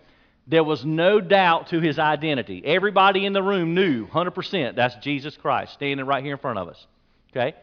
there 0.47 0.65
was 0.65 0.85
no 0.85 1.21
doubt 1.21 1.69
to 1.69 1.81
his 1.81 1.99
identity. 1.99 2.63
Everybody 2.65 3.27
in 3.27 3.33
the 3.33 3.43
room 3.43 3.75
knew 3.75 4.07
100% 4.07 4.75
that's 4.75 4.97
Jesus 4.97 5.37
Christ 5.37 5.75
standing 5.75 6.07
right 6.07 6.25
here 6.25 6.35
in 6.35 6.39
front 6.39 6.59
of 6.59 6.69
us. 6.69 6.87
Okay? 7.31 7.55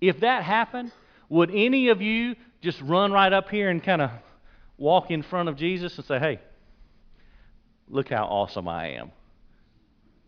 If 0.00 0.20
that 0.20 0.44
happened, 0.44 0.92
would 1.28 1.50
any 1.50 1.88
of 1.88 2.00
you 2.00 2.36
just 2.60 2.80
run 2.82 3.10
right 3.12 3.32
up 3.32 3.48
here 3.48 3.70
and 3.70 3.82
kind 3.82 4.02
of 4.02 4.10
walk 4.76 5.10
in 5.10 5.22
front 5.22 5.48
of 5.48 5.56
Jesus 5.56 5.96
and 5.96 6.06
say, 6.06 6.18
hey, 6.18 6.40
look 7.88 8.10
how 8.10 8.24
awesome 8.24 8.68
I 8.68 8.88
am? 8.92 9.12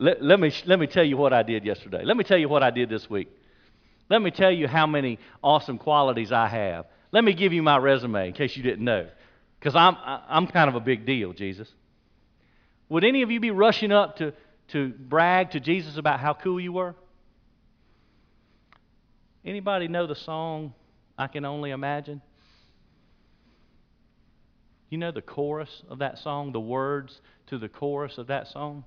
Let, 0.03 0.21
let, 0.21 0.41
me, 0.41 0.53
let 0.67 0.81
me 0.81 0.89
tell 0.89 1.05
you 1.05 1.17
what 1.17 1.33
I 1.33 1.45
did 1.45 1.65
yesterday. 1.65 2.03
Let 2.05 2.17
me 2.17 2.25
tell 2.25 2.37
you 2.37 2.49
what 2.49 2.65
I 2.65 2.71
did 2.71 2.89
this 2.89 3.09
week. 3.09 3.29
Let 4.11 4.21
me 4.21 4.33
tell 4.33 4.51
you 4.51 4.67
how 4.67 4.85
many 4.85 5.21
awesome 5.45 5.79
qualities 5.79 6.33
I 6.33 6.49
have. 6.49 6.87
Let 7.13 7.23
me 7.23 7.35
give 7.35 7.53
you 7.53 7.63
my 7.63 7.77
resume 7.77 8.27
in 8.27 8.33
case 8.33 8.57
you 8.57 8.65
didn't 8.65 8.85
know, 8.85 9.07
because 9.61 9.77
I'm, 9.77 9.97
I'm 10.05 10.49
kind 10.49 10.69
of 10.69 10.75
a 10.75 10.81
big 10.81 11.07
deal, 11.07 11.33
Jesus. 11.33 11.69
Would 12.89 13.05
any 13.05 13.23
of 13.23 13.31
you 13.31 13.39
be 13.39 13.53
rushing 13.53 13.93
up 13.93 14.17
to, 14.17 14.35
to 14.73 14.89
brag 14.89 15.53
to 15.53 15.61
Jesus 15.61 15.97
about 15.97 16.19
how 16.19 16.35
cool 16.35 16.59
you 16.59 16.73
were? 16.73 16.97
Anybody 19.45 19.87
know 19.87 20.09
the 20.09 20.17
song, 20.17 20.75
I 21.17 21.29
Can 21.29 21.45
Only 21.45 21.71
Imagine? 21.71 22.21
You 24.91 24.99
know 24.99 25.13
the 25.13 25.23
chorus 25.23 25.85
of 25.89 26.01
that 26.01 26.19
song, 26.19 26.51
the 26.51 26.61
words 26.61 27.21
to 27.47 27.59
the 27.59 27.69
chorus 27.69 28.19
of 28.19 28.27
that 28.27 28.49
song? 28.49 28.85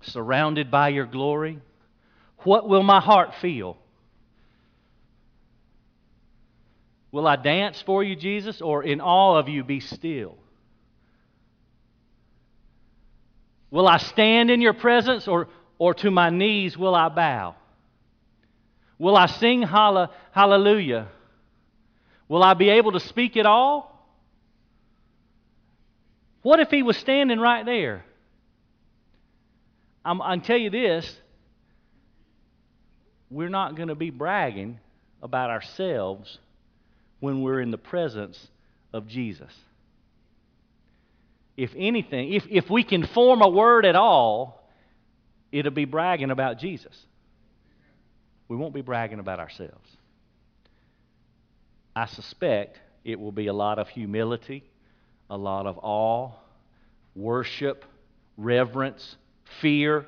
Surrounded 0.00 0.70
by 0.70 0.88
your 0.90 1.06
glory, 1.06 1.58
what 2.38 2.68
will 2.68 2.82
my 2.82 3.00
heart 3.00 3.34
feel? 3.40 3.76
Will 7.10 7.26
I 7.26 7.36
dance 7.36 7.82
for 7.82 8.02
you, 8.02 8.14
Jesus, 8.14 8.60
or 8.60 8.84
in 8.84 9.00
awe 9.00 9.38
of 9.38 9.48
you 9.48 9.64
be 9.64 9.80
still? 9.80 10.36
Will 13.70 13.88
I 13.88 13.98
stand 13.98 14.50
in 14.50 14.60
your 14.60 14.72
presence, 14.72 15.26
or, 15.26 15.48
or 15.78 15.94
to 15.94 16.10
my 16.10 16.30
knees 16.30 16.76
will 16.76 16.94
I 16.94 17.08
bow? 17.08 17.56
Will 18.98 19.16
I 19.16 19.26
sing 19.26 19.62
hallelujah? 19.62 21.08
Will 22.28 22.42
I 22.42 22.54
be 22.54 22.70
able 22.70 22.92
to 22.92 23.00
speak 23.00 23.36
at 23.36 23.46
all? 23.46 23.94
What 26.42 26.60
if 26.60 26.70
he 26.70 26.82
was 26.82 26.96
standing 26.96 27.40
right 27.40 27.64
there? 27.64 28.04
I'm, 30.08 30.22
I 30.22 30.38
tell 30.38 30.56
you 30.56 30.70
this 30.70 31.14
we're 33.30 33.50
not 33.50 33.76
going 33.76 33.88
to 33.88 33.94
be 33.94 34.08
bragging 34.08 34.80
about 35.22 35.50
ourselves 35.50 36.38
when 37.20 37.42
we're 37.42 37.60
in 37.60 37.70
the 37.70 37.78
presence 37.78 38.48
of 38.94 39.06
Jesus. 39.06 39.52
If 41.58 41.72
anything, 41.76 42.32
if, 42.32 42.46
if 42.48 42.70
we 42.70 42.84
can 42.84 43.06
form 43.06 43.42
a 43.42 43.50
word 43.50 43.84
at 43.84 43.96
all, 43.96 44.66
it'll 45.52 45.72
be 45.72 45.84
bragging 45.84 46.30
about 46.30 46.58
Jesus. 46.58 46.96
We 48.48 48.56
won't 48.56 48.72
be 48.72 48.80
bragging 48.80 49.18
about 49.18 49.40
ourselves. 49.40 49.90
I 51.94 52.06
suspect 52.06 52.78
it 53.04 53.20
will 53.20 53.32
be 53.32 53.48
a 53.48 53.52
lot 53.52 53.78
of 53.78 53.88
humility, 53.88 54.64
a 55.28 55.36
lot 55.36 55.66
of 55.66 55.78
awe, 55.82 56.30
worship, 57.14 57.84
reverence, 58.38 59.16
fear. 59.60 60.06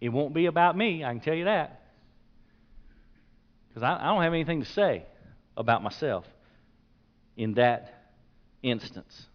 It 0.00 0.08
won't 0.08 0.34
be 0.34 0.46
about 0.46 0.76
me, 0.76 1.04
I 1.04 1.12
can 1.12 1.20
tell 1.20 1.34
you 1.34 1.44
that. 1.44 1.80
Because 3.68 3.82
I, 3.82 3.96
I, 4.02 4.06
don't 4.12 4.22
have 4.22 4.34
anything 4.34 4.60
to 4.60 4.68
say 4.68 5.04
about 5.56 5.82
myself 5.82 6.24
in 7.36 7.54
that 7.54 8.10
instance. 8.62 9.26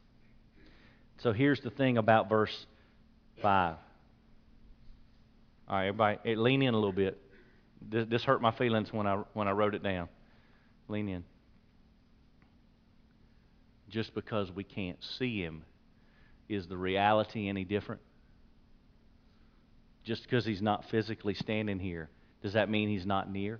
So 1.19 1.33
here's 1.33 1.61
the 1.61 1.71
thing 1.71 1.97
about 1.97 2.29
verse 2.29 2.65
5. 3.41 3.75
All 5.69 5.75
right, 5.75 5.87
everybody, 5.87 6.19
eh, 6.25 6.35
lean 6.35 6.61
in 6.61 6.73
a 6.73 6.77
little 6.77 6.91
bit. 6.91 7.19
This, 7.81 8.07
this 8.09 8.23
hurt 8.23 8.41
my 8.41 8.51
feelings 8.51 8.93
when 8.93 9.07
I, 9.07 9.23
when 9.33 9.47
I 9.47 9.51
wrote 9.51 9.75
it 9.75 9.83
down. 9.83 10.07
Lean 10.87 11.09
in. 11.09 11.23
Just 13.89 14.13
because 14.13 14.51
we 14.51 14.63
can't 14.63 14.97
see 15.17 15.41
him, 15.41 15.63
is 16.47 16.67
the 16.67 16.77
reality 16.77 17.49
any 17.49 17.63
different? 17.63 18.01
Just 20.07 20.23
because 20.23 20.45
he's 20.45 20.61
not 20.61 20.85
physically 20.89 21.33
standing 21.33 21.79
here, 21.79 22.09
does 22.41 22.53
that 22.53 22.69
mean 22.69 22.87
he's 22.87 23.05
not 23.05 23.29
near? 23.29 23.59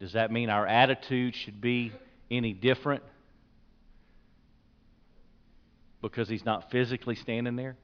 Does 0.00 0.14
that 0.14 0.32
mean 0.32 0.48
our 0.48 0.66
attitude 0.66 1.34
should 1.34 1.60
be 1.60 1.92
any 2.30 2.54
different 2.54 3.02
because 6.00 6.26
he's 6.26 6.44
not 6.44 6.70
physically 6.70 7.16
standing 7.16 7.54
there? 7.54 7.76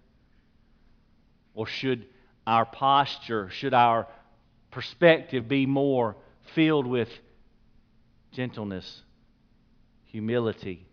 Or 1.55 1.66
should 1.66 2.07
our 2.46 2.64
posture, 2.64 3.50
should 3.50 3.74
our 3.74 4.07
perspective 4.70 5.46
be 5.46 5.66
more 5.66 6.16
filled 6.55 6.87
with 6.87 7.11
gentleness, 8.33 9.02
humility? 10.07 10.87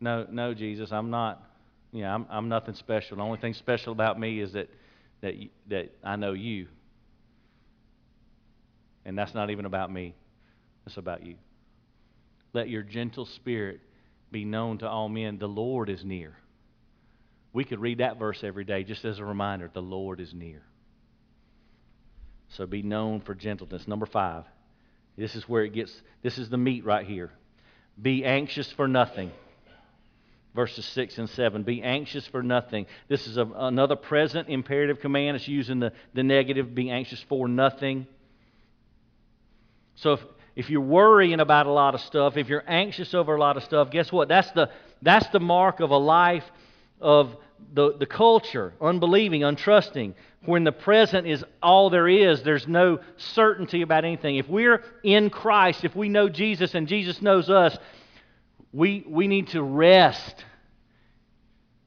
No, 0.00 0.26
no, 0.30 0.54
Jesus, 0.54 0.90
I'm 0.92 1.10
not. 1.10 1.49
You 1.92 2.02
know, 2.02 2.08
I'm, 2.08 2.26
I'm 2.30 2.48
nothing 2.48 2.74
special. 2.74 3.16
The 3.16 3.22
only 3.22 3.38
thing 3.38 3.54
special 3.54 3.92
about 3.92 4.18
me 4.18 4.40
is 4.40 4.52
that, 4.52 4.68
that, 5.22 5.34
that 5.68 5.90
I 6.04 6.16
know 6.16 6.32
you. 6.32 6.68
And 9.04 9.18
that's 9.18 9.34
not 9.34 9.50
even 9.50 9.64
about 9.64 9.90
me, 9.90 10.14
it's 10.86 10.96
about 10.96 11.24
you. 11.24 11.36
Let 12.52 12.68
your 12.68 12.82
gentle 12.82 13.26
spirit 13.26 13.80
be 14.30 14.44
known 14.44 14.78
to 14.78 14.88
all 14.88 15.08
men. 15.08 15.38
The 15.38 15.46
Lord 15.46 15.88
is 15.88 16.04
near. 16.04 16.36
We 17.52 17.64
could 17.64 17.80
read 17.80 17.98
that 17.98 18.18
verse 18.18 18.42
every 18.44 18.64
day 18.64 18.84
just 18.84 19.04
as 19.04 19.18
a 19.18 19.24
reminder 19.24 19.70
the 19.72 19.82
Lord 19.82 20.20
is 20.20 20.32
near. 20.34 20.62
So 22.50 22.66
be 22.66 22.82
known 22.82 23.20
for 23.20 23.34
gentleness. 23.34 23.86
Number 23.88 24.06
five. 24.06 24.44
This 25.16 25.34
is 25.34 25.48
where 25.48 25.64
it 25.64 25.74
gets, 25.74 25.92
this 26.22 26.38
is 26.38 26.48
the 26.48 26.56
meat 26.56 26.84
right 26.84 27.06
here. 27.06 27.30
Be 28.00 28.24
anxious 28.24 28.72
for 28.72 28.88
nothing. 28.88 29.30
Verses 30.54 30.84
6 30.86 31.18
and 31.18 31.30
7. 31.30 31.62
Be 31.62 31.82
anxious 31.82 32.26
for 32.26 32.42
nothing. 32.42 32.86
This 33.08 33.26
is 33.26 33.36
a, 33.36 33.46
another 33.54 33.96
present 33.96 34.48
imperative 34.48 35.00
command. 35.00 35.36
It's 35.36 35.46
using 35.46 35.78
the, 35.78 35.92
the 36.14 36.24
negative, 36.24 36.74
be 36.74 36.90
anxious 36.90 37.24
for 37.28 37.46
nothing. 37.46 38.06
So 39.94 40.14
if, 40.14 40.20
if 40.56 40.70
you're 40.70 40.80
worrying 40.80 41.40
about 41.40 41.66
a 41.66 41.72
lot 41.72 41.94
of 41.94 42.00
stuff, 42.00 42.36
if 42.36 42.48
you're 42.48 42.64
anxious 42.66 43.14
over 43.14 43.36
a 43.36 43.40
lot 43.40 43.56
of 43.56 43.62
stuff, 43.62 43.90
guess 43.90 44.10
what? 44.10 44.28
That's 44.28 44.50
the, 44.52 44.70
that's 45.02 45.28
the 45.28 45.40
mark 45.40 45.80
of 45.80 45.90
a 45.90 45.96
life 45.96 46.44
of 47.00 47.36
the, 47.72 47.96
the 47.96 48.06
culture, 48.06 48.72
unbelieving, 48.80 49.42
untrusting. 49.42 50.14
When 50.44 50.64
the 50.64 50.72
present 50.72 51.26
is 51.26 51.44
all 51.62 51.90
there 51.90 52.08
is, 52.08 52.42
there's 52.42 52.66
no 52.66 53.00
certainty 53.16 53.82
about 53.82 54.04
anything. 54.04 54.36
If 54.36 54.48
we're 54.48 54.82
in 55.04 55.30
Christ, 55.30 55.84
if 55.84 55.94
we 55.94 56.08
know 56.08 56.28
Jesus 56.28 56.74
and 56.74 56.88
Jesus 56.88 57.20
knows 57.20 57.50
us, 57.50 57.76
we, 58.72 59.04
we 59.06 59.28
need 59.28 59.48
to 59.48 59.62
rest 59.62 60.44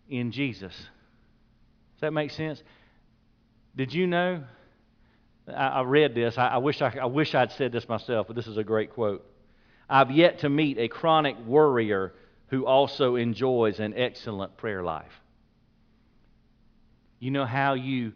in 0.10 0.32
Jesus. 0.32 0.74
Does 0.74 2.02
that 2.02 2.12
make 2.12 2.32
sense? 2.32 2.62
Did 3.76 3.93
you 3.93 4.08
know? 4.08 4.43
I, 5.48 5.52
I 5.52 5.82
read 5.84 6.13
this. 6.15 6.38
I, 6.38 6.48
I, 6.48 6.58
wish 6.58 6.82
I, 6.82 6.96
I 7.02 7.06
wish 7.06 7.34
I'd 7.34 7.52
said 7.54 7.72
this 7.72 7.88
myself, 7.88 8.28
but 8.28 8.36
this 8.36 8.48
is 8.48 8.58
a 8.58 8.63
great 8.63 8.93
quote. 8.93 9.26
I've 9.89 10.12
yet 10.12 10.39
to 10.39 10.50
meet 10.50 10.78
a 10.78 10.88
chronic 10.88 11.38
worrier 11.46 12.13
who 12.48 12.65
also 12.65 13.15
enjoys 13.15 13.80
an 13.80 13.93
excellent 13.96 14.58
prayer 14.58 14.84
life. 14.84 15.12
You 17.19 17.32
know 17.32 17.46
how 17.46 17.74
you 17.74 18.13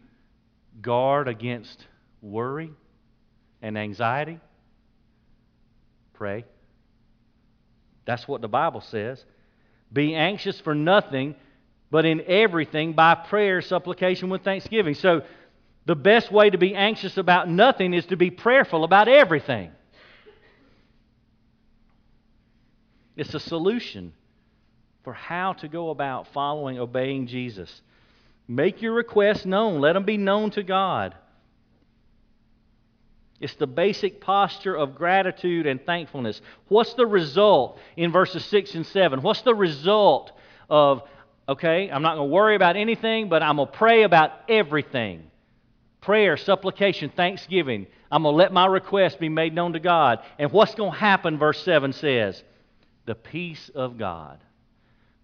guard 0.80 1.28
against 1.28 1.86
worry 2.20 2.70
and 3.62 3.78
anxiety? 3.78 4.38
Pray. 6.14 6.44
That's 8.08 8.26
what 8.26 8.40
the 8.40 8.48
Bible 8.48 8.80
says. 8.80 9.22
Be 9.92 10.14
anxious 10.14 10.58
for 10.58 10.74
nothing, 10.74 11.34
but 11.90 12.06
in 12.06 12.22
everything 12.26 12.94
by 12.94 13.14
prayer, 13.14 13.60
supplication 13.60 14.30
with 14.30 14.42
thanksgiving. 14.42 14.94
So 14.94 15.20
the 15.84 15.94
best 15.94 16.32
way 16.32 16.48
to 16.48 16.56
be 16.56 16.74
anxious 16.74 17.18
about 17.18 17.50
nothing 17.50 17.92
is 17.92 18.06
to 18.06 18.16
be 18.16 18.30
prayerful 18.30 18.82
about 18.82 19.08
everything. 19.08 19.72
It's 23.14 23.34
a 23.34 23.40
solution 23.40 24.14
for 25.04 25.12
how 25.12 25.52
to 25.52 25.68
go 25.68 25.90
about 25.90 26.32
following, 26.32 26.78
obeying 26.78 27.26
Jesus. 27.26 27.82
Make 28.48 28.80
your 28.80 28.94
requests 28.94 29.44
known, 29.44 29.82
let 29.82 29.92
them 29.92 30.04
be 30.04 30.16
known 30.16 30.50
to 30.52 30.62
God. 30.62 31.14
It's 33.40 33.54
the 33.54 33.66
basic 33.66 34.20
posture 34.20 34.76
of 34.76 34.94
gratitude 34.94 35.66
and 35.66 35.84
thankfulness. 35.84 36.40
What's 36.68 36.94
the 36.94 37.06
result 37.06 37.78
in 37.96 38.10
verses 38.10 38.44
6 38.46 38.74
and 38.74 38.86
7? 38.86 39.22
What's 39.22 39.42
the 39.42 39.54
result 39.54 40.32
of, 40.68 41.02
okay, 41.48 41.90
I'm 41.90 42.02
not 42.02 42.16
going 42.16 42.28
to 42.28 42.34
worry 42.34 42.56
about 42.56 42.76
anything, 42.76 43.28
but 43.28 43.42
I'm 43.42 43.56
going 43.56 43.68
to 43.68 43.74
pray 43.76 44.02
about 44.02 44.32
everything? 44.48 45.30
prayer, 46.00 46.36
supplication, 46.36 47.10
thanksgiving. 47.10 47.86
I'm 48.10 48.22
going 48.22 48.32
to 48.32 48.36
let 48.36 48.52
my 48.52 48.66
request 48.66 49.20
be 49.20 49.28
made 49.28 49.54
known 49.54 49.74
to 49.74 49.80
God. 49.80 50.20
And 50.38 50.50
what's 50.52 50.74
going 50.74 50.92
to 50.92 50.98
happen, 50.98 51.38
verse 51.38 51.62
7 51.64 51.92
says? 51.92 52.42
The 53.06 53.14
peace 53.14 53.70
of 53.74 53.98
God, 53.98 54.38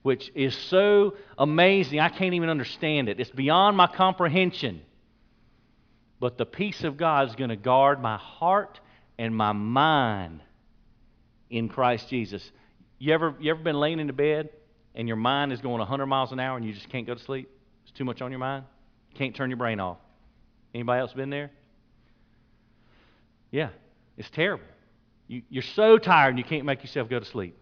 which 0.03 0.31
is 0.35 0.55
so 0.55 1.17
amazing, 1.39 2.01
I 2.01 2.09
can't 2.09 2.35
even 2.35 2.49
understand 2.49 3.09
it. 3.09 3.21
It's 3.21 3.31
beyond 3.31 3.77
my 3.77 3.87
comprehension. 3.87 4.83
But 6.21 6.39
the 6.39 6.47
peace 6.47 6.85
of 6.85 6.97
God 6.97 7.29
is 7.29 7.35
going 7.35 7.51
to 7.51 7.57
guard 7.57 8.01
my 8.01 8.17
heart 8.17 8.81
and 9.19 9.35
my 9.35 9.53
mind 9.53 10.43
in 11.51 11.69
Christ 11.69 12.09
Jesus. 12.09 12.51
You 12.99 13.13
ever, 13.13 13.35
you 13.41 13.51
ever 13.51 13.63
been 13.63 13.79
laying 13.79 14.01
in 14.01 14.07
the 14.07 14.13
bed 14.13 14.51
and 14.95 15.09
your 15.09 15.17
mind 15.17 15.53
is 15.53 15.61
going 15.61 15.79
100 15.79 16.07
miles 16.07 16.33
an 16.33 16.41
hour 16.41 16.57
and 16.57 16.67
you 16.67 16.73
just 16.73 16.89
can't 16.89 17.07
go 17.07 17.15
to 17.15 17.23
sleep? 17.23 17.51
It's 17.85 17.93
too 17.93 18.05
much 18.05 18.23
on 18.23 18.31
your 18.31 18.41
mind? 18.41 18.65
You 19.11 19.19
can't 19.19 19.35
turn 19.35 19.51
your 19.51 19.57
brain 19.57 19.81
off. 19.81 19.99
Anybody 20.75 21.01
else 21.01 21.13
been 21.13 21.31
there? 21.31 21.51
Yeah, 23.51 23.69
it's 24.17 24.31
terrible. 24.31 24.65
You, 25.29 25.43
you're 25.49 25.63
so 25.63 25.99
tired 25.99 26.31
and 26.31 26.39
you 26.39 26.45
can't 26.45 26.65
make 26.65 26.83
yourself 26.83 27.09
go 27.09 27.19
to 27.19 27.25
sleep. 27.25 27.57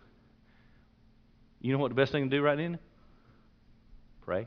You 1.61 1.73
know 1.73 1.79
what 1.79 1.89
the 1.89 1.95
best 1.95 2.13
thing 2.13 2.29
to 2.29 2.37
do 2.37 2.43
right 2.43 2.57
then? 2.57 2.79
Pray. 4.25 4.47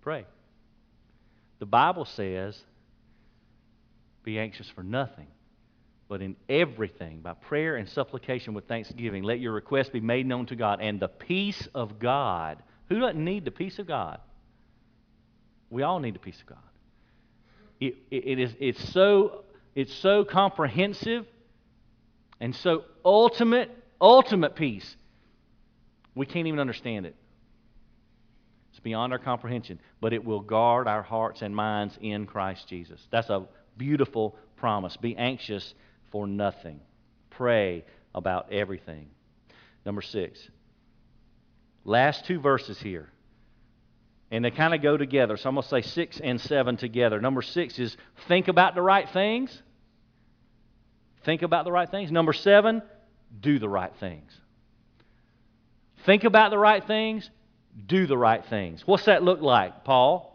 Pray. 0.00 0.24
The 1.62 1.66
Bible 1.66 2.06
says, 2.06 2.60
be 4.24 4.36
anxious 4.40 4.68
for 4.70 4.82
nothing, 4.82 5.28
but 6.08 6.20
in 6.20 6.34
everything, 6.48 7.20
by 7.20 7.34
prayer 7.34 7.76
and 7.76 7.88
supplication 7.88 8.52
with 8.52 8.66
thanksgiving, 8.66 9.22
let 9.22 9.38
your 9.38 9.52
requests 9.52 9.90
be 9.90 10.00
made 10.00 10.26
known 10.26 10.46
to 10.46 10.56
God. 10.56 10.80
And 10.80 10.98
the 10.98 11.06
peace 11.06 11.68
of 11.72 12.00
God. 12.00 12.60
Who 12.88 12.98
doesn't 12.98 13.24
need 13.24 13.44
the 13.44 13.52
peace 13.52 13.78
of 13.78 13.86
God? 13.86 14.18
We 15.70 15.84
all 15.84 16.00
need 16.00 16.16
the 16.16 16.18
peace 16.18 16.40
of 16.40 16.46
God. 16.46 16.58
It, 17.78 17.94
it, 18.10 18.26
it 18.26 18.38
is, 18.40 18.56
it's, 18.58 18.92
so, 18.92 19.44
it's 19.76 19.94
so 19.94 20.24
comprehensive 20.24 21.26
and 22.40 22.56
so 22.56 22.82
ultimate, 23.04 23.70
ultimate 24.00 24.56
peace. 24.56 24.96
We 26.16 26.26
can't 26.26 26.48
even 26.48 26.58
understand 26.58 27.06
it. 27.06 27.14
It's 28.72 28.80
beyond 28.80 29.12
our 29.12 29.18
comprehension, 29.18 29.78
but 30.00 30.12
it 30.12 30.24
will 30.24 30.40
guard 30.40 30.88
our 30.88 31.02
hearts 31.02 31.42
and 31.42 31.54
minds 31.54 31.96
in 32.00 32.26
Christ 32.26 32.66
Jesus. 32.68 33.00
That's 33.10 33.30
a 33.30 33.46
beautiful 33.76 34.36
promise. 34.56 34.96
Be 34.96 35.16
anxious 35.16 35.74
for 36.10 36.26
nothing, 36.26 36.80
pray 37.30 37.84
about 38.14 38.52
everything. 38.52 39.08
Number 39.84 40.02
six. 40.02 40.38
Last 41.84 42.26
two 42.26 42.40
verses 42.40 42.78
here. 42.80 43.08
And 44.30 44.44
they 44.44 44.50
kind 44.50 44.74
of 44.74 44.80
go 44.80 44.96
together. 44.96 45.36
So 45.36 45.48
I'm 45.48 45.56
going 45.56 45.64
to 45.64 45.68
say 45.68 45.82
six 45.82 46.18
and 46.22 46.40
seven 46.40 46.76
together. 46.76 47.20
Number 47.20 47.42
six 47.42 47.78
is 47.78 47.96
think 48.28 48.48
about 48.48 48.74
the 48.74 48.82
right 48.82 49.08
things. 49.10 49.62
Think 51.24 51.42
about 51.42 51.64
the 51.64 51.72
right 51.72 51.90
things. 51.90 52.10
Number 52.10 52.32
seven, 52.32 52.82
do 53.38 53.58
the 53.58 53.68
right 53.68 53.92
things. 54.00 54.32
Think 56.06 56.24
about 56.24 56.50
the 56.50 56.58
right 56.58 56.84
things, 56.84 57.30
do 57.86 58.06
the 58.06 58.18
right 58.18 58.44
things. 58.44 58.86
What's 58.86 59.06
that 59.06 59.22
look 59.22 59.40
like, 59.40 59.84
Paul? 59.84 60.32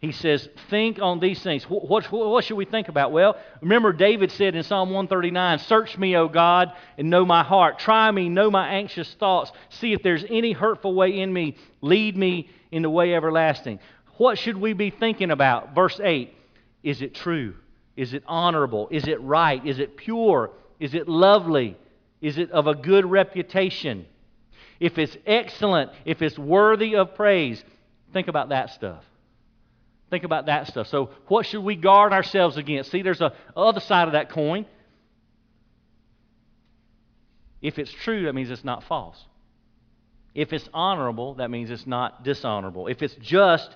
He 0.00 0.12
says, 0.12 0.48
Think 0.70 0.98
on 1.00 1.20
these 1.20 1.42
things. 1.42 1.64
What, 1.64 1.88
what, 1.88 2.10
what, 2.10 2.44
should 2.44 2.56
we 2.56 2.64
think 2.64 2.88
about? 2.88 3.12
Well, 3.12 3.36
remember, 3.60 3.92
David 3.92 4.32
said 4.32 4.54
in 4.54 4.62
Psalm 4.62 4.90
139 4.90 5.58
Search 5.58 5.98
me, 5.98 6.16
O 6.16 6.26
God, 6.26 6.72
and 6.96 7.10
know 7.10 7.24
my 7.26 7.42
heart. 7.42 7.78
Try 7.78 8.10
me, 8.10 8.28
know 8.28 8.50
my 8.50 8.68
anxious 8.68 9.12
thoughts. 9.14 9.52
See 9.68 9.92
if 9.92 10.02
there's 10.02 10.24
any 10.28 10.52
hurtful 10.52 10.94
way 10.94 11.20
in 11.20 11.32
me. 11.32 11.56
Lead 11.82 12.16
me 12.16 12.48
in 12.72 12.82
the 12.82 12.90
way 12.90 13.14
everlasting. 13.14 13.78
What 14.16 14.38
should 14.38 14.56
we 14.56 14.72
be 14.72 14.90
thinking 14.90 15.30
about? 15.30 15.74
Verse 15.74 16.00
8 16.02 16.34
Is 16.82 17.02
it 17.02 17.14
true? 17.14 17.54
Is 17.94 18.14
it 18.14 18.22
honorable? 18.26 18.88
Is 18.90 19.06
it 19.06 19.20
right? 19.20 19.64
Is 19.66 19.78
it 19.78 19.98
pure? 19.98 20.50
Is 20.78 20.94
it 20.94 21.08
lovely? 21.08 21.76
Is 22.22 22.38
it 22.38 22.50
of 22.52 22.66
a 22.66 22.74
good 22.74 23.04
reputation? 23.04 24.06
If 24.80 24.98
it's 24.98 25.16
excellent, 25.26 25.92
if 26.06 26.22
it's 26.22 26.38
worthy 26.38 26.96
of 26.96 27.14
praise, 27.14 27.62
think 28.14 28.28
about 28.28 28.48
that 28.48 28.70
stuff. 28.70 29.04
Think 30.08 30.24
about 30.24 30.46
that 30.46 30.66
stuff. 30.66 30.88
So, 30.88 31.10
what 31.28 31.46
should 31.46 31.62
we 31.62 31.76
guard 31.76 32.12
ourselves 32.12 32.56
against? 32.56 32.90
See, 32.90 33.02
there's 33.02 33.20
a 33.20 33.32
other 33.54 33.80
side 33.80 34.08
of 34.08 34.12
that 34.12 34.30
coin. 34.30 34.66
If 37.62 37.78
it's 37.78 37.92
true, 37.92 38.24
that 38.24 38.34
means 38.34 38.50
it's 38.50 38.64
not 38.64 38.82
false. 38.84 39.22
If 40.34 40.52
it's 40.52 40.68
honorable, 40.72 41.34
that 41.34 41.50
means 41.50 41.70
it's 41.70 41.86
not 41.86 42.24
dishonorable. 42.24 42.86
If 42.86 43.02
it's 43.02 43.14
just, 43.16 43.70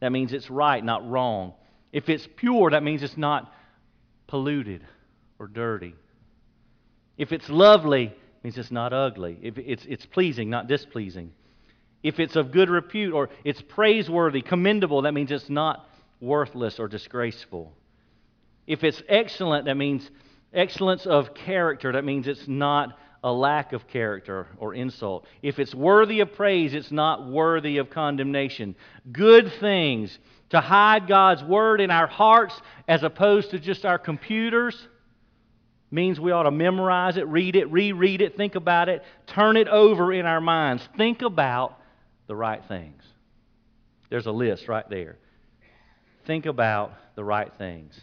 that 0.00 0.10
means 0.10 0.32
it's 0.32 0.50
right, 0.50 0.82
not 0.82 1.08
wrong. 1.08 1.52
If 1.92 2.08
it's 2.08 2.26
pure, 2.36 2.70
that 2.70 2.82
means 2.82 3.02
it's 3.02 3.16
not 3.16 3.52
polluted 4.26 4.84
or 5.38 5.46
dirty. 5.46 5.94
If 7.18 7.32
it's 7.32 7.48
lovely, 7.48 8.14
means 8.46 8.58
it's 8.58 8.70
not 8.70 8.92
ugly. 8.92 9.36
If 9.42 9.58
it's, 9.58 9.84
it's 9.86 10.06
pleasing, 10.06 10.48
not 10.50 10.68
displeasing. 10.68 11.32
If 12.04 12.20
it's 12.20 12.36
of 12.36 12.52
good 12.52 12.70
repute 12.70 13.12
or 13.12 13.28
it's 13.42 13.60
praiseworthy, 13.60 14.40
commendable, 14.40 15.02
that 15.02 15.14
means 15.14 15.32
it's 15.32 15.50
not 15.50 15.90
worthless 16.20 16.78
or 16.78 16.86
disgraceful. 16.86 17.72
If 18.68 18.84
it's 18.84 19.02
excellent, 19.08 19.64
that 19.64 19.76
means 19.76 20.08
excellence 20.54 21.06
of 21.06 21.34
character. 21.34 21.90
That 21.90 22.04
means 22.04 22.28
it's 22.28 22.46
not 22.46 22.96
a 23.24 23.32
lack 23.32 23.72
of 23.72 23.88
character 23.88 24.46
or 24.58 24.74
insult. 24.74 25.26
If 25.42 25.58
it's 25.58 25.74
worthy 25.74 26.20
of 26.20 26.32
praise, 26.32 26.72
it's 26.72 26.92
not 26.92 27.26
worthy 27.26 27.78
of 27.78 27.90
condemnation. 27.90 28.76
Good 29.10 29.52
things, 29.58 30.16
to 30.50 30.60
hide 30.60 31.08
God's 31.08 31.42
word 31.42 31.80
in 31.80 31.90
our 31.90 32.06
hearts 32.06 32.54
as 32.86 33.02
opposed 33.02 33.50
to 33.50 33.58
just 33.58 33.84
our 33.84 33.98
computers, 33.98 34.86
means 35.90 36.18
we 36.18 36.32
ought 36.32 36.44
to 36.44 36.50
memorize 36.50 37.16
it, 37.16 37.26
read 37.28 37.56
it, 37.56 37.70
reread 37.70 38.20
it, 38.20 38.36
think 38.36 38.54
about 38.54 38.88
it, 38.88 39.02
turn 39.26 39.56
it 39.56 39.68
over 39.68 40.12
in 40.12 40.26
our 40.26 40.40
minds. 40.40 40.86
Think 40.96 41.22
about 41.22 41.78
the 42.26 42.34
right 42.34 42.62
things. 42.66 43.02
There's 44.10 44.26
a 44.26 44.32
list 44.32 44.68
right 44.68 44.88
there. 44.88 45.16
Think 46.26 46.46
about 46.46 46.92
the 47.14 47.24
right 47.24 47.52
things. 47.56 47.98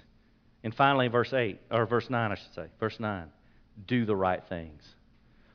And 0.63 0.73
finally, 0.73 1.09
verse 1.09 1.33
8, 1.33 1.59
or 1.71 1.85
verse 1.85 2.09
9, 2.09 2.31
I 2.31 2.35
should 2.35 2.53
say, 2.53 2.67
verse 2.79 2.99
9, 2.99 3.27
do 3.85 4.05
the 4.05 4.15
right 4.15 4.41
things. 4.47 4.81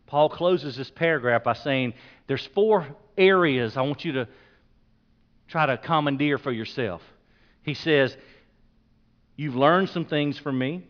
Paul 0.07 0.29
closes 0.29 0.77
this 0.77 0.91
paragraph 0.91 1.45
by 1.45 1.55
saying, 1.55 1.95
There's 2.27 2.47
four 2.55 2.87
areas 3.17 3.77
I 3.77 3.83
want 3.83 4.05
you 4.05 4.13
to 4.13 4.29
try 5.49 5.67
to 5.67 5.77
commandeer 5.79 6.39
for 6.39 6.53
yourself. 6.53 7.03
He 7.63 7.75
says, 7.75 8.17
You've 9.37 9.57
learned 9.57 9.91
some 9.91 10.05
things 10.05 10.39
from 10.39 10.59
me. 10.59 10.85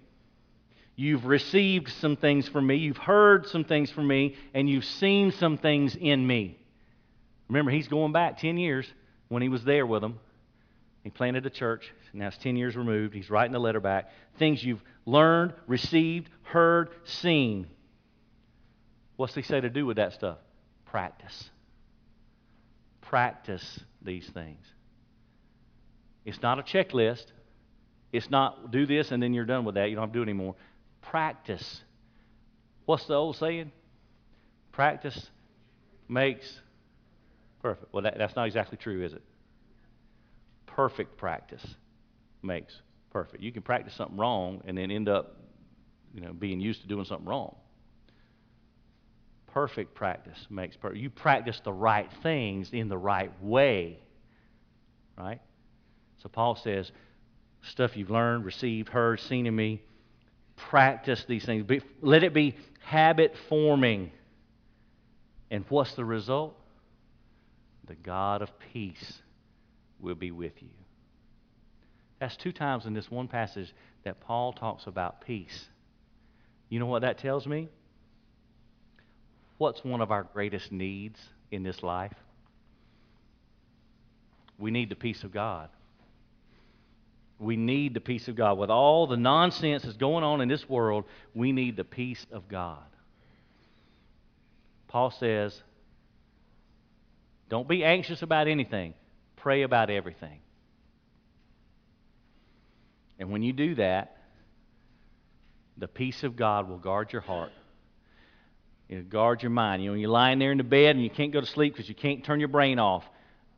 You've 1.01 1.27
received 1.27 1.91
some 2.01 2.17
things 2.17 2.49
from 2.49 2.67
me. 2.67 2.75
You've 2.75 2.97
heard 2.97 3.47
some 3.47 3.63
things 3.63 3.89
from 3.89 4.09
me. 4.09 4.35
And 4.53 4.69
you've 4.69 4.85
seen 4.85 5.31
some 5.31 5.57
things 5.57 5.95
in 5.95 6.27
me. 6.27 6.59
Remember, 7.49 7.71
he's 7.71 7.87
going 7.87 8.11
back 8.11 8.39
10 8.39 8.59
years 8.59 8.85
when 9.29 9.41
he 9.41 9.49
was 9.49 9.63
there 9.63 9.87
with 9.87 10.03
them. 10.03 10.19
He 11.05 11.11
planted 11.11 11.47
a 11.47 11.51
church. 11.51 11.89
Now 12.13 12.27
it's 12.27 12.39
10 12.39 12.57
years 12.57 12.75
removed. 12.75 13.15
He's 13.15 13.31
writing 13.31 13.53
the 13.53 13.61
letter 13.61 13.79
back. 13.79 14.11
Things 14.41 14.65
you've 14.65 14.83
learned, 15.07 15.55
received, 15.69 16.31
heard, 16.43 16.89
seen. 17.05 17.69
What's 19.15 19.37
he 19.37 19.43
say 19.43 19.61
to 19.61 19.71
do 19.71 19.87
with 19.87 19.99
that 19.99 20.15
stuff? 20.15 20.39
Practice. 20.87 21.49
Practice 23.03 23.79
these 24.03 24.29
things. 24.31 24.67
It's 26.25 26.43
not 26.43 26.59
a 26.59 26.63
checklist. 26.65 27.27
It's 28.13 28.31
not 28.31 28.73
do 28.73 28.85
this 28.85 29.13
and 29.13 29.23
then 29.23 29.33
you're 29.33 29.45
done 29.45 29.65
with 29.65 29.77
that. 29.77 29.91
You 29.91 29.95
don't 29.95 30.03
have 30.03 30.13
to 30.13 30.19
do 30.19 30.23
it 30.23 30.25
anymore. 30.25 30.57
Practice. 31.11 31.83
What's 32.87 33.05
the 33.07 33.15
old 33.15 33.37
saying? 33.37 33.73
Practice 34.73 35.31
makes 36.09 36.61
perfect. 37.63 37.93
Well, 37.93 38.03
that, 38.03 38.17
that's 38.19 38.37
not 38.37 38.47
exactly 38.47 38.79
true, 38.79 39.05
is 39.05 39.13
it? 39.13 39.23
Perfect 40.67 41.17
practice 41.17 41.65
makes 42.43 42.81
perfect. 43.11 43.43
You 43.43 43.53
can 43.53 43.63
practice 43.63 43.95
something 43.95 44.17
wrong 44.17 44.63
and 44.67 44.77
then 44.79 44.91
end 44.91 45.09
up, 45.09 45.37
you 46.15 46.21
know, 46.21 46.33
being 46.33 46.61
used 46.61 46.83
to 46.83 46.89
doing 46.89 47.05
something 47.05 47.27
wrong 47.27 47.55
perfect 49.59 49.95
practice 49.95 50.39
makes 50.51 50.77
perfect. 50.77 51.01
You 51.01 51.11
practice 51.11 51.61
the 51.65 51.73
right 51.73 52.09
things 52.23 52.71
in 52.73 52.89
the 52.89 52.97
right 52.97 53.33
way. 53.43 53.99
Right? 55.17 55.41
So 56.23 56.29
Paul 56.29 56.55
says, 56.55 56.93
stuff 57.63 57.97
you've 57.97 58.11
learned, 58.11 58.45
received, 58.45 58.89
heard, 58.89 59.19
seen 59.19 59.47
in 59.47 59.57
me, 59.57 59.83
practice 60.59 61.25
these 61.29 61.45
things. 61.45 61.65
Be, 61.65 61.81
let 62.01 62.23
it 62.23 62.35
be 62.35 62.57
habit 62.81 63.35
forming. 63.49 64.11
And 65.51 65.65
what's 65.69 65.95
the 65.95 66.05
result? 66.05 66.55
The 67.87 67.95
God 67.95 68.43
of 68.43 68.51
peace 68.73 69.23
will 69.99 70.15
be 70.15 70.31
with 70.31 70.53
you. 70.61 70.69
That's 72.21 72.37
two 72.37 72.53
times 72.53 72.85
in 72.85 72.95
this 72.95 73.11
one 73.11 73.29
passage 73.29 73.73
that 74.05 74.21
Paul 74.21 74.53
talks 74.53 74.87
about 74.87 75.21
peace. 75.23 75.69
You 76.69 76.81
know 76.81 76.87
what 76.87 77.03
that 77.03 77.19
tells 77.19 77.47
me? 77.47 77.69
What's 79.57 79.85
one 79.85 80.01
of 80.01 80.11
our 80.11 80.25
greatest 80.25 80.71
needs 80.71 81.19
in 81.51 81.63
this 81.63 81.83
life? 81.83 82.15
We 84.59 84.71
need 84.71 84.91
the 84.91 84.97
peace 84.97 85.25
of 85.25 85.33
God. 85.33 85.71
We 87.39 87.57
need 87.57 87.95
the 87.95 88.01
peace 88.01 88.29
of 88.29 88.35
God. 88.35 88.59
With 88.59 88.71
all 88.71 89.07
the 89.07 89.17
nonsense 89.17 89.85
that's 89.85 89.97
going 89.97 90.25
on 90.25 90.41
in 90.41 90.49
this 90.49 90.69
world, 90.69 91.05
we 91.35 91.53
need 91.53 91.77
the 91.77 91.85
peace 91.85 92.25
of 92.33 92.49
God. 92.49 92.83
Paul 94.89 95.11
says, 95.11 95.61
don't 97.49 97.69
be 97.69 97.85
anxious 97.85 98.23
about 98.23 98.49
anything, 98.49 98.95
pray 99.37 99.63
about 99.63 99.91
everything. 99.91 100.41
And 103.19 103.31
when 103.31 103.43
you 103.43 103.53
do 103.53 103.75
that, 103.77 104.17
the 105.77 105.89
peace 105.89 106.25
of 106.25 106.37
God 106.37 106.69
will 106.69 106.79
guard 106.79 107.13
your 107.13 107.23
heart 107.23 107.53
know, 108.97 109.03
guard 109.03 109.43
your 109.43 109.51
mind. 109.51 109.83
You 109.83 109.89
know, 109.89 109.93
when 109.93 110.01
you're 110.01 110.11
lying 110.11 110.39
there 110.39 110.53
in 110.53 110.59
the 110.59 110.65
bed 110.65 110.97
and 110.97 111.05
you 111.05 111.11
can't 111.11 111.33
go 111.33 111.41
to 111.41 111.47
sleep 111.47 111.75
because 111.75 111.89
you 111.89 111.95
can't 111.95 112.25
turn 112.25 112.41
your 112.41 112.49
brain 112.49 112.79
off, 112.79 113.05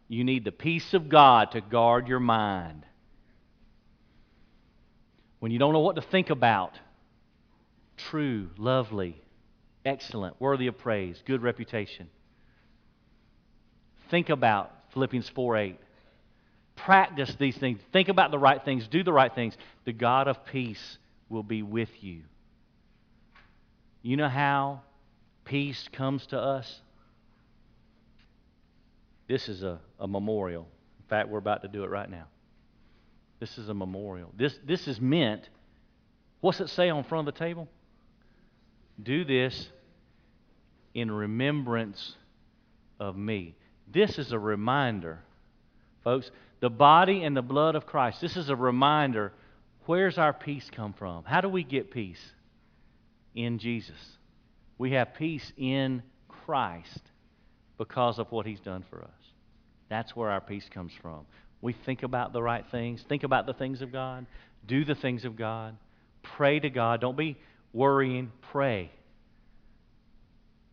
you 0.08 0.24
need 0.24 0.44
the 0.44 0.52
peace 0.52 0.92
of 0.94 1.08
God 1.08 1.52
to 1.52 1.60
guard 1.60 2.08
your 2.08 2.20
mind. 2.20 2.84
When 5.40 5.50
you 5.52 5.58
don't 5.58 5.72
know 5.72 5.80
what 5.80 5.96
to 5.96 6.02
think 6.02 6.30
about, 6.30 6.78
true, 7.96 8.50
lovely, 8.56 9.20
excellent, 9.84 10.40
worthy 10.40 10.66
of 10.68 10.78
praise, 10.78 11.20
good 11.26 11.42
reputation. 11.42 12.08
Think 14.10 14.28
about 14.28 14.72
Philippians 14.92 15.28
4 15.30 15.56
8. 15.56 15.76
Practice 16.76 17.34
these 17.38 17.56
things. 17.56 17.80
Think 17.92 18.08
about 18.08 18.30
the 18.30 18.38
right 18.38 18.64
things. 18.64 18.86
Do 18.88 19.02
the 19.02 19.12
right 19.12 19.34
things. 19.34 19.56
The 19.84 19.92
God 19.92 20.28
of 20.28 20.44
peace 20.46 20.98
will 21.28 21.42
be 21.42 21.62
with 21.62 21.90
you. 22.00 22.22
You 24.02 24.16
know 24.16 24.28
how 24.28 24.80
peace 25.44 25.88
comes 25.92 26.26
to 26.26 26.38
us, 26.38 26.80
this 29.28 29.48
is 29.48 29.62
a, 29.62 29.80
a 29.98 30.06
memorial. 30.06 30.66
In 31.00 31.08
fact, 31.08 31.28
we're 31.28 31.38
about 31.38 31.62
to 31.62 31.68
do 31.68 31.84
it 31.84 31.90
right 31.90 32.08
now. 32.08 32.26
This 33.40 33.56
is 33.56 33.68
a 33.68 33.74
memorial. 33.74 34.30
This, 34.36 34.56
this 34.64 34.86
is 34.86 35.00
meant, 35.00 35.48
what's 36.40 36.60
it 36.60 36.68
say 36.68 36.90
on 36.90 37.04
front 37.04 37.26
of 37.26 37.34
the 37.34 37.38
table? 37.38 37.66
Do 39.02 39.24
this 39.24 39.68
in 40.94 41.10
remembrance 41.10 42.16
of 43.00 43.16
me. 43.16 43.56
This 43.90 44.18
is 44.18 44.32
a 44.32 44.38
reminder, 44.38 45.20
folks. 46.04 46.30
The 46.60 46.70
body 46.70 47.24
and 47.24 47.34
the 47.34 47.42
blood 47.42 47.74
of 47.74 47.86
Christ. 47.86 48.20
This 48.20 48.36
is 48.36 48.50
a 48.50 48.56
reminder 48.56 49.32
where's 49.86 50.18
our 50.18 50.34
peace 50.34 50.68
come 50.70 50.92
from? 50.92 51.24
How 51.24 51.40
do 51.40 51.48
we 51.48 51.64
get 51.64 51.90
peace? 51.90 52.20
In 53.34 53.58
Jesus. 53.58 54.18
We 54.76 54.92
have 54.92 55.14
peace 55.14 55.52
in 55.56 56.02
Christ 56.28 57.00
because 57.78 58.18
of 58.18 58.30
what 58.30 58.44
He's 58.44 58.60
done 58.60 58.84
for 58.90 59.02
us. 59.02 59.10
That's 59.88 60.14
where 60.14 60.30
our 60.30 60.40
peace 60.40 60.68
comes 60.70 60.92
from. 61.00 61.24
We 61.62 61.72
think 61.72 62.02
about 62.02 62.32
the 62.32 62.42
right 62.42 62.64
things, 62.70 63.02
think 63.08 63.22
about 63.22 63.46
the 63.46 63.52
things 63.52 63.82
of 63.82 63.92
God, 63.92 64.26
do 64.66 64.84
the 64.84 64.94
things 64.94 65.24
of 65.24 65.36
God, 65.36 65.76
pray 66.22 66.58
to 66.58 66.70
God. 66.70 67.00
Don't 67.00 67.16
be 67.16 67.36
worrying, 67.72 68.32
pray. 68.50 68.90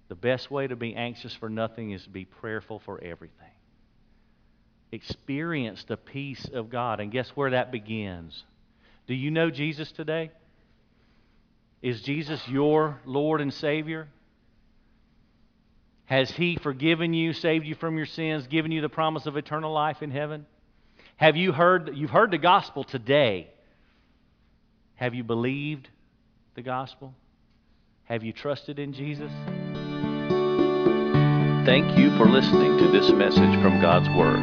The 0.08 0.16
best 0.16 0.50
way 0.50 0.68
to 0.68 0.76
be 0.76 0.96
anxious 0.96 1.34
for 1.36 1.50
nothing 1.50 1.92
is 1.92 2.04
to 2.04 2.10
be 2.10 2.26
prayerful 2.26 2.80
for 2.80 3.04
everything. 3.04 3.52
Experience 4.92 5.84
the 5.84 5.98
peace 5.98 6.46
of 6.54 6.70
God. 6.70 7.02
And 7.02 7.12
guess 7.12 7.30
where 7.30 7.52
that 7.52 7.72
begins? 7.72 8.44
Do 9.06 9.14
you 9.14 9.32
know 9.32 9.50
Jesus 9.50 9.92
today? 9.92 10.32
Is 11.82 12.02
Jesus 12.02 12.46
your 12.48 13.00
Lord 13.06 13.42
and 13.42 13.54
Savior? 13.54 14.08
Has 16.06 16.32
He 16.32 16.56
forgiven 16.56 17.14
you, 17.14 17.34
saved 17.34 17.66
you 17.66 17.76
from 17.76 17.98
your 17.98 18.06
sins, 18.06 18.48
given 18.48 18.72
you 18.72 18.80
the 18.80 18.90
promise 18.90 19.26
of 19.26 19.36
eternal 19.36 19.74
life 19.74 20.02
in 20.02 20.10
heaven? 20.10 20.46
Have 21.18 21.36
you 21.36 21.52
heard, 21.52 21.92
you've 21.96 22.12
heard 22.12 22.32
the 22.32 22.38
gospel 22.38 22.84
today. 22.84 23.48
Have 24.96 25.16
you 25.16 25.24
believed 25.24 25.90
the 26.56 26.62
gospel? 26.62 27.14
Have 28.06 28.24
you 28.24 28.32
trusted 28.32 28.80
in 28.80 28.94
Jesus? 28.94 29.32
Thank 31.66 31.98
you 31.98 32.16
for 32.18 32.26
listening 32.26 32.78
to 32.78 32.88
this 32.88 33.12
message 33.12 33.62
from 33.62 33.82
God's 33.82 34.08
Word. 34.10 34.40